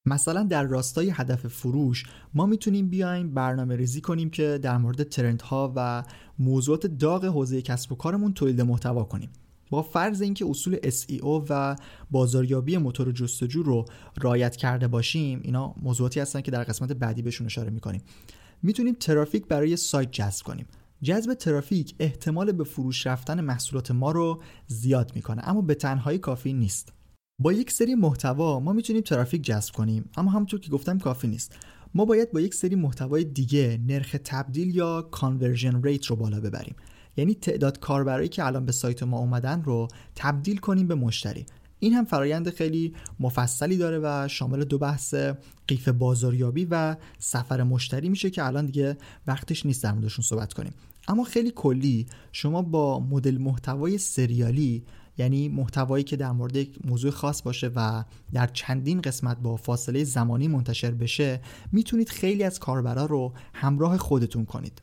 مثلا 0.06 0.44
در 0.44 0.64
راستای 0.64 1.10
هدف 1.10 1.48
فروش 1.48 2.06
ما 2.34 2.46
می‌تونیم 2.46 2.90
بیایم 2.90 3.34
برنامه 3.34 3.76
ریزی 3.76 4.02
کنیم 4.02 4.30
که 4.30 4.60
در 4.62 4.78
مورد 4.78 5.04
ترنت 5.04 5.42
ها 5.42 5.74
و 5.76 6.04
موضوعات 6.40 6.88
داغ 6.88 7.26
حوزه 7.26 7.62
کسب 7.62 7.92
و 7.92 7.96
کارمون 7.96 8.34
تولید 8.34 8.62
محتوا 8.62 9.04
کنیم. 9.04 9.30
با 9.70 9.82
فرض 9.82 10.22
اینکه 10.22 10.46
اصول 10.50 10.78
SEO 10.78 11.46
و 11.50 11.76
بازاریابی 12.12 12.78
موتور 12.78 13.12
جستجو 13.12 13.64
رو 13.64 13.86
رایت 14.22 14.56
کرده 14.56 14.88
باشیم 14.88 15.40
اینا 15.44 15.76
موضوعاتی 15.82 16.20
هستن 16.20 16.42
که 16.42 16.52
در 16.52 16.64
قسمت 16.64 16.92
بعدی 16.92 17.22
بهشون 17.22 17.48
اشاره 17.48 17.70
می‌کنیم. 17.70 18.02
می‌تونیم 18.64 18.94
ترافیک 19.00 19.48
برای 19.48 19.78
سایت 19.78 20.12
جذب 20.12 20.46
کنیم. 20.46 20.66
جذب 21.04 21.34
ترافیک 21.34 21.96
احتمال 22.00 22.52
به 22.52 22.64
فروش 22.64 23.08
رفتن 23.08 23.42
محصولات 23.42 23.92
ما 23.92 24.12
رو 24.12 24.42
زیاد 24.68 25.12
می‌کنه 25.16 25.42
اما 25.50 25.62
به 25.62 25.76
تنهایی 25.76 26.18
کافی 26.18 26.54
نیست. 26.54 26.94
با 27.40 27.54
یک 27.54 27.72
سری 27.72 27.96
محتوا 27.96 28.60
ما 28.60 28.74
می‌تونیم 28.74 29.02
ترافیک 29.02 29.44
جذب 29.44 29.74
کنیم 29.74 30.10
اما 30.18 30.32
همونطور 30.32 30.60
که 30.60 30.70
گفتم 30.70 31.00
کافی 31.00 31.28
نیست. 31.28 31.56
ما 31.94 32.06
باید 32.06 32.32
با 32.32 32.42
یک 32.42 32.54
سری 32.54 32.76
محتوای 32.76 33.24
دیگه 33.24 33.80
نرخ 33.88 34.16
تبدیل 34.24 34.76
یا 34.76 35.02
conversion 35.02 35.84
rate 35.84 36.06
رو 36.06 36.16
بالا 36.16 36.40
ببریم. 36.40 36.76
یعنی 37.18 37.36
تعداد 37.36 37.80
کاربرایی 37.80 38.30
که 38.30 38.46
الان 38.46 38.66
به 38.66 38.72
سایت 38.72 39.04
ما 39.04 39.20
اومدن 39.20 39.62
رو 39.62 39.88
تبدیل 40.16 40.58
کنیم 40.58 40.88
به 40.88 40.96
مشتری. 40.96 41.46
این 41.80 41.94
هم 41.94 42.06
فرایند 42.06 42.50
خیلی 42.50 42.96
مفصلی 43.20 43.78
داره 43.78 44.00
و 44.04 44.28
شامل 44.28 44.64
دو 44.64 44.78
بحث 44.78 45.16
قیف 45.68 45.90
بازاریابی 45.90 46.68
و 46.72 46.96
سفر 47.20 47.64
مشتری 47.64 48.10
میشه 48.10 48.30
که 48.30 48.46
الان 48.46 48.66
دیگه 48.66 48.98
وقتش 49.28 49.66
نیست 49.66 49.84
در 49.84 49.94
موردشون 49.94 50.24
صحبت 50.24 50.54
کنیم. 50.54 50.74
اما 51.08 51.24
خیلی 51.24 51.52
کلی 51.56 52.06
شما 52.32 52.62
با 52.62 53.00
مدل 53.00 53.38
محتوای 53.38 53.98
سریالی 53.98 54.86
یعنی 55.18 55.50
محتوایی 55.50 56.04
که 56.04 56.16
در 56.16 56.32
مورد 56.32 56.56
یک 56.56 56.80
موضوع 56.86 57.12
خاص 57.12 57.42
باشه 57.42 57.72
و 57.76 58.04
در 58.34 58.48
چندین 58.48 59.02
قسمت 59.02 59.38
با 59.40 59.56
فاصله 59.56 60.04
زمانی 60.04 60.48
منتشر 60.48 60.92
بشه 60.92 61.42
می‌تونید 61.72 62.10
خیلی 62.10 62.44
از 62.44 62.60
کاربرا 62.60 63.06
رو 63.06 63.34
همراه 63.54 63.98
خودتون 63.98 64.46
کنید. 64.46 64.82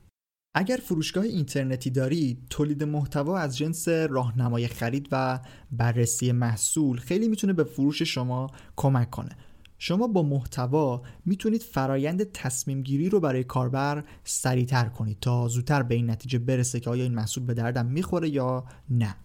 اگر 0.54 0.76
فروشگاه 0.76 1.24
اینترنتی 1.24 1.90
دارید 1.90 2.46
تولید 2.50 2.85
محتوا 2.85 3.38
از 3.38 3.57
جنس 3.57 3.88
راهنمای 3.88 4.68
خرید 4.68 5.09
و 5.12 5.40
بررسی 5.72 6.33
محصول 6.33 6.98
خیلی 6.98 7.28
می‌تونه 7.28 7.52
به 7.52 7.64
فروش 7.64 8.02
شما 8.02 8.46
کمک 8.76 9.11
کنه. 9.11 9.37
شما 9.79 10.07
با 10.07 10.23
محتوا 10.23 11.03
می‌تونید 11.25 11.62
فرایند 11.62 12.33
تصمیم 12.33 12.83
گیری 12.83 13.09
رو 13.09 13.21
برای 13.21 13.45
کاربر 13.45 14.05
سریعتر 14.25 14.85
کنید 14.85 15.19
تا 15.21 15.49
زودتر 15.49 15.83
به 15.83 15.95
این 15.95 16.11
نتیجه 16.11 16.38
برسه 16.38 16.81
که 16.81 16.91
آیا 16.91 17.03
این 17.03 17.14
محصول 17.14 17.45
به 17.45 17.55
دردم 17.55 17.87
می‌خوره 17.87 18.29
یا 18.29 18.64
نه. 18.91 19.17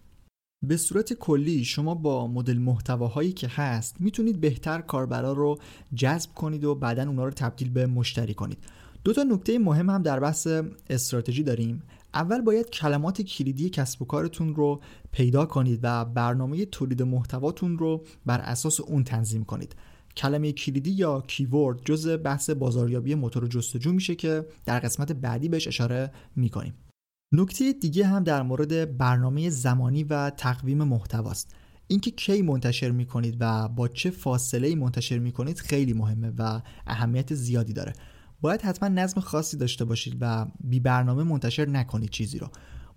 به 0.66 0.78
صورت 0.78 1.13
کلی 1.13 1.66
شما 1.66 1.96
با 1.96 2.28
مدل 2.28 2.58
محتواهایی 2.58 3.32
که 3.32 3.48
هست 3.48 3.96
می‌تونید 4.02 4.42
بهتر 4.42 4.82
کاربرا 4.82 5.34
رو 5.34 5.60
جذب 5.96 6.34
کنید 6.34 6.63
و 6.63 6.76
بعدا 6.76 7.08
اونا 7.08 7.26
رو 7.26 7.32
تبدیل 7.32 7.70
به 7.70 7.86
مشتری 7.86 8.34
کنید. 8.34 8.58
دو 9.04 9.13
تا 9.13 9.24
نکته 9.24 9.60
مهم 9.60 9.89
هم 9.89 10.02
در 10.02 10.20
بحث 10.20 10.48
استراتژی 10.89 11.44
داریم. 11.44 11.84
اول 12.13 12.42
باید 12.42 12.70
کلمات 12.70 13.22
کلیدی 13.22 13.70
کسب 13.70 14.02
و 14.02 14.06
کارتون 14.06 14.56
رو 14.56 14.82
پیدا 15.12 15.46
کنید 15.46 15.80
و 15.84 16.06
برنامه 16.06 16.66
تولید 16.66 17.02
محتواتون 17.02 17.78
رو 17.78 18.04
بر 18.26 18.39
اساس 18.39 18.80
اون 18.80 19.04
تنظیم 19.04 19.44
کنید. 19.44 19.76
کلمه 20.17 20.52
کلیدی 20.52 20.91
یا 20.91 21.21
کیورد 21.21 21.80
جزء 21.86 22.17
بحث 22.17 22.49
بازاریابی 22.49 23.15
موتور 23.15 23.47
جستجو 23.47 23.93
میشه 23.93 24.15
که 24.15 24.45
در 24.65 24.80
قسمت 24.80 25.12
بعدی 25.12 25.49
بهش 25.49 25.67
اشاره 25.67 26.12
می‌کنیم. 26.36 26.73
نکته 27.34 27.73
دیگه 27.73 28.06
هم 28.06 28.23
در 28.23 28.41
مورد 28.41 28.97
برنامه 28.97 29.49
زمانی 29.49 30.04
و 30.04 30.30
تقویم 30.30 30.84
محتواست. 30.84 31.56
اینکه 31.88 32.12
کی 32.12 32.41
منتشر 32.41 32.91
می‌کنید 32.91 33.38
و 33.39 33.67
با 33.67 33.88
چه 33.88 34.10
فاصله 34.10 34.76
منتشر 34.76 35.19
می‌کنید 35.19 35.60
خیلی 35.60 35.93
مهمه 35.93 36.32
و 36.38 36.62
اهمیت 36.88 37.34
زیادی 37.34 37.73
داره. 37.73 37.93
باید 38.41 38.62
حتما 38.62 38.89
نظم 38.89 39.21
خاصی 39.21 39.58
داشته 39.58 39.86
باشید 39.86 40.17
و 40.21 40.45
بی 40.63 40.80
برنامه 40.80 41.23
منتشر 41.23 41.69
نکنید 41.69 42.10
چیزی 42.10 42.39
رو. 42.39 42.49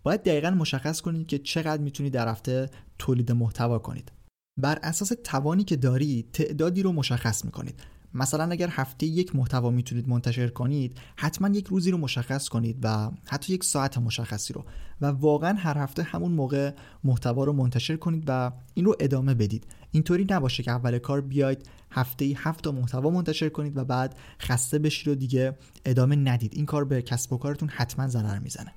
باید 0.03 0.23
دقیقا 0.23 0.51
مشخص 0.51 1.01
کنید 1.01 1.27
که 1.27 1.39
چقدر 1.39 1.83
می‌تونید 1.83 2.13
در 2.13 2.29
هفته 2.29 2.71
تولید 2.99 3.33
محتوا 3.33 3.79
کنید. 3.79 4.13
بر 4.59 4.79
اساس 4.83 5.13
توانی 5.25 5.65
که 5.65 5.77
دارید 5.77 6.31
تعدادی 6.33 6.83
رو 6.83 6.93
مشخص 6.93 7.45
می‌کنید. 7.45 7.81
مثلا 8.15 8.45
اگر 8.45 8.69
هفته 8.71 9.07
یک 9.07 9.37
محتوا 9.37 9.71
می‌تونید 9.71 10.09
منتشر 10.09 10.49
کنید 10.49 10.99
حتما 11.17 11.49
یک 11.49 11.67
روزی 11.67 11.91
رو 11.91 11.99
مشخص 11.99 12.49
کنید 12.49 12.79
و 12.83 13.11
حتی 13.25 13.53
یک 13.53 13.65
ساعت 13.65 13.99
مشخصی 13.99 14.53
رو. 14.53 14.65
و 15.01 15.07
واقعا 15.07 15.55
هر 15.59 15.79
هفته 15.79 16.03
همون 16.03 16.33
موقع 16.33 16.71
محتوا 17.05 17.45
رو 17.45 17.53
منتشر 17.53 17.97
کنید 17.97 18.25
و 18.27 18.53
این 18.75 18.85
رو 18.85 18.97
ادامه 19.01 19.35
بدید. 19.35 19.67
اینطوری 19.91 20.27
نباشه 20.31 20.63
که 20.63 20.71
اول 20.71 20.99
کار 20.99 21.21
بیاید 21.21 21.69
هفته 21.91 22.25
ای 22.25 22.37
هفت 22.39 22.65
تا 22.65 22.73
محتوا 22.73 23.11
منتشر 23.11 23.49
کنید 23.49 23.77
و 23.77 23.85
بعد 23.85 24.19
خسته 24.41 24.79
بشید 24.79 25.09
و 25.09 25.15
دیگه 25.15 25.57
ادامه 25.85 26.17
ندید. 26.17 26.55
این 26.55 26.67
کار 26.67 26.85
به 26.85 27.03
کسب 27.03 27.33
و 27.33 27.39
کارتون 27.39 27.69
حتما 27.69 28.09
ضرر 28.09 28.39
می‌زنه. 28.39 28.73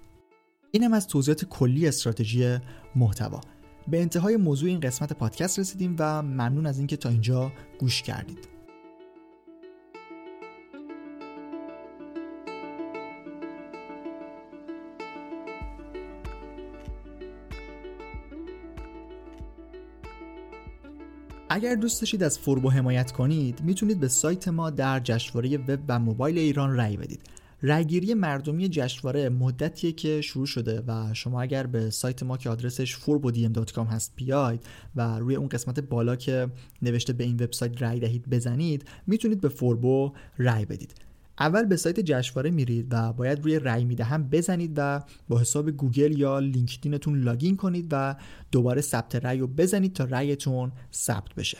اینم 0.71 0.93
از 0.93 1.07
توضیحات 1.07 1.45
کلی 1.45 1.87
استراتژی 1.87 2.57
محتوا. 2.95 3.41
به 3.87 4.01
انتهای 4.01 4.37
موضوع 4.37 4.69
این 4.69 4.79
قسمت 4.79 5.13
پادکست 5.13 5.59
رسیدیم 5.59 5.95
و 5.99 6.21
ممنون 6.21 6.65
از 6.65 6.77
اینکه 6.77 6.97
تا 6.97 7.09
اینجا 7.09 7.51
گوش 7.79 8.01
کردید. 8.01 8.59
اگر 21.51 21.75
دوست 21.75 22.01
داشتید 22.01 22.23
از 22.23 22.39
فوربو 22.39 22.69
حمایت 22.69 23.11
کنید 23.11 23.61
می‌تونید 23.61 23.99
به 23.99 24.07
سایت 24.07 24.47
ما 24.47 24.69
در 24.69 24.99
جشنواره 24.99 25.57
وب 25.57 25.79
و 25.87 25.99
موبایل 25.99 26.37
ایران 26.37 26.77
رأی 26.77 26.97
بدید. 26.97 27.21
رأیگیری 27.63 28.13
مردمی 28.13 28.69
جشنواره 28.69 29.29
مدتیه 29.29 29.91
که 29.91 30.21
شروع 30.21 30.45
شده 30.45 30.83
و 30.87 31.13
شما 31.13 31.41
اگر 31.41 31.67
به 31.67 31.89
سایت 31.89 32.23
ما 32.23 32.37
که 32.37 32.49
آدرسش 32.49 32.95
forbodiem.com 32.95 33.87
هست 33.91 34.13
بیاید 34.15 34.63
و 34.95 35.19
روی 35.19 35.35
اون 35.35 35.47
قسمت 35.47 35.79
بالا 35.79 36.15
که 36.15 36.47
نوشته 36.81 37.13
به 37.13 37.23
این 37.23 37.35
وبسایت 37.35 37.81
رأی 37.81 37.99
دهید 37.99 38.29
بزنید 38.29 38.85
می‌تونید 39.07 39.41
به 39.41 39.49
فوربو 39.49 40.13
رأی 40.37 40.65
بدید. 40.65 40.93
اول 41.39 41.65
به 41.65 41.77
سایت 41.77 41.99
جشنواره 41.99 42.49
میرید 42.49 42.87
و 42.91 43.13
باید 43.13 43.43
روی 43.43 43.59
رأی 43.59 43.85
می‌دهم 43.85 44.29
بزنید 44.29 44.73
و 44.75 45.03
با 45.27 45.39
حساب 45.39 45.71
گوگل 45.71 46.19
یا 46.19 46.39
لینکدینتون 46.39 47.21
login 47.23 47.57
کنید 47.57 47.87
و 47.91 48.15
دوباره 48.51 48.81
ثبت 48.81 49.15
رأی 49.15 49.39
رو 49.39 49.47
بزنید 49.47 49.93
تا 49.93 50.03
رأیتون 50.03 50.71
ثبت 50.93 51.35
بشه. 51.35 51.57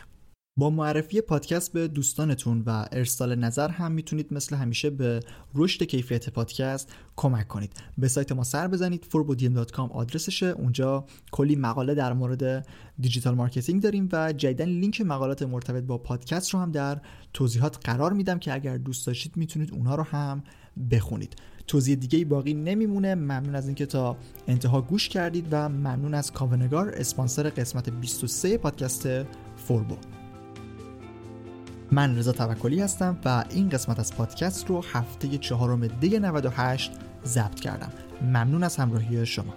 با 0.60 0.70
معرفی 0.70 1.22
پادکست 1.22 1.74
به 1.74 1.88
دوستانتون 1.88 2.64
و 2.66 2.86
ارسال 2.92 3.36
نظر 3.36 3.70
هم 3.70 3.92
می‌تونید 3.92 4.34
مثل 4.34 4.56
همیشه 4.56 4.90
به 4.90 5.20
رشد 5.56 5.84
کیفیت 5.84 6.30
پادکست 6.30 6.94
کمک 7.16 7.48
کنید. 7.48 7.72
به 7.98 8.08
سایت 8.08 8.32
ما 8.32 8.44
سر 8.44 8.68
بزنید 8.68 9.06
forbodium.com 9.14 9.80
آدرسشه. 9.80 10.46
اونجا 10.46 11.06
کلی 11.32 11.56
مقاله 11.56 11.94
در 11.96 12.14
مورد 12.14 12.68
digital 13.00 13.36
marketing 13.36 13.82
داریم 13.82 14.10
و 14.12 14.34
جدیدن 14.34 14.66
لینک 14.66 15.02
مقالات 15.02 15.44
مرتبط 15.44 15.84
با 15.84 15.98
پادکست 15.98 16.50
رو 16.50 16.60
هم 16.60 16.72
در 16.72 17.02
توضیحات 17.34 17.78
قرار 17.84 18.14
میدم 18.14 18.40
که 18.40 18.54
اگر 18.54 18.78
دوست 18.78 19.08
داشتید 19.08 19.38
می‌تونید 19.38 19.74
اونها 19.74 19.96
رو 19.96 20.04
هم 20.04 20.44
بخونید. 20.92 21.36
توضیح 21.68 21.96
دیگه 21.96 22.26
باقی 22.26 22.54
نمیمونه. 22.54 23.16
ممنون 23.16 23.56
از 23.56 23.66
اینکه 23.66 23.86
تا 23.86 24.18
انتها 24.48 24.82
گوش 24.82 25.10
کردید 25.10 25.48
و 25.52 25.70
ممنون 25.70 26.14
از 26.14 26.32
کاونگار 26.32 26.90
اسپانسر 26.90 27.50
قسمت 27.50 27.90
23 27.90 28.58
پادکست 28.58 29.08
فوربو. 29.56 30.19
من 31.92 32.18
رضا 32.18 32.32
توکلی 32.32 32.82
هستم 32.82 33.18
و 33.26 33.44
این 33.50 33.70
قسمت 33.70 34.00
از 34.00 34.16
پادکست 34.16 34.68
رو 34.68 34.84
هفته 34.94 35.38
چهارم 35.38 35.88
دی 35.88 36.20
98 36.20 36.92
ضبط 37.26 37.60
کردم. 37.60 37.92
ممنون 38.22 38.64
از 38.64 38.78
همراهی 38.78 39.26
شما. 39.26 39.54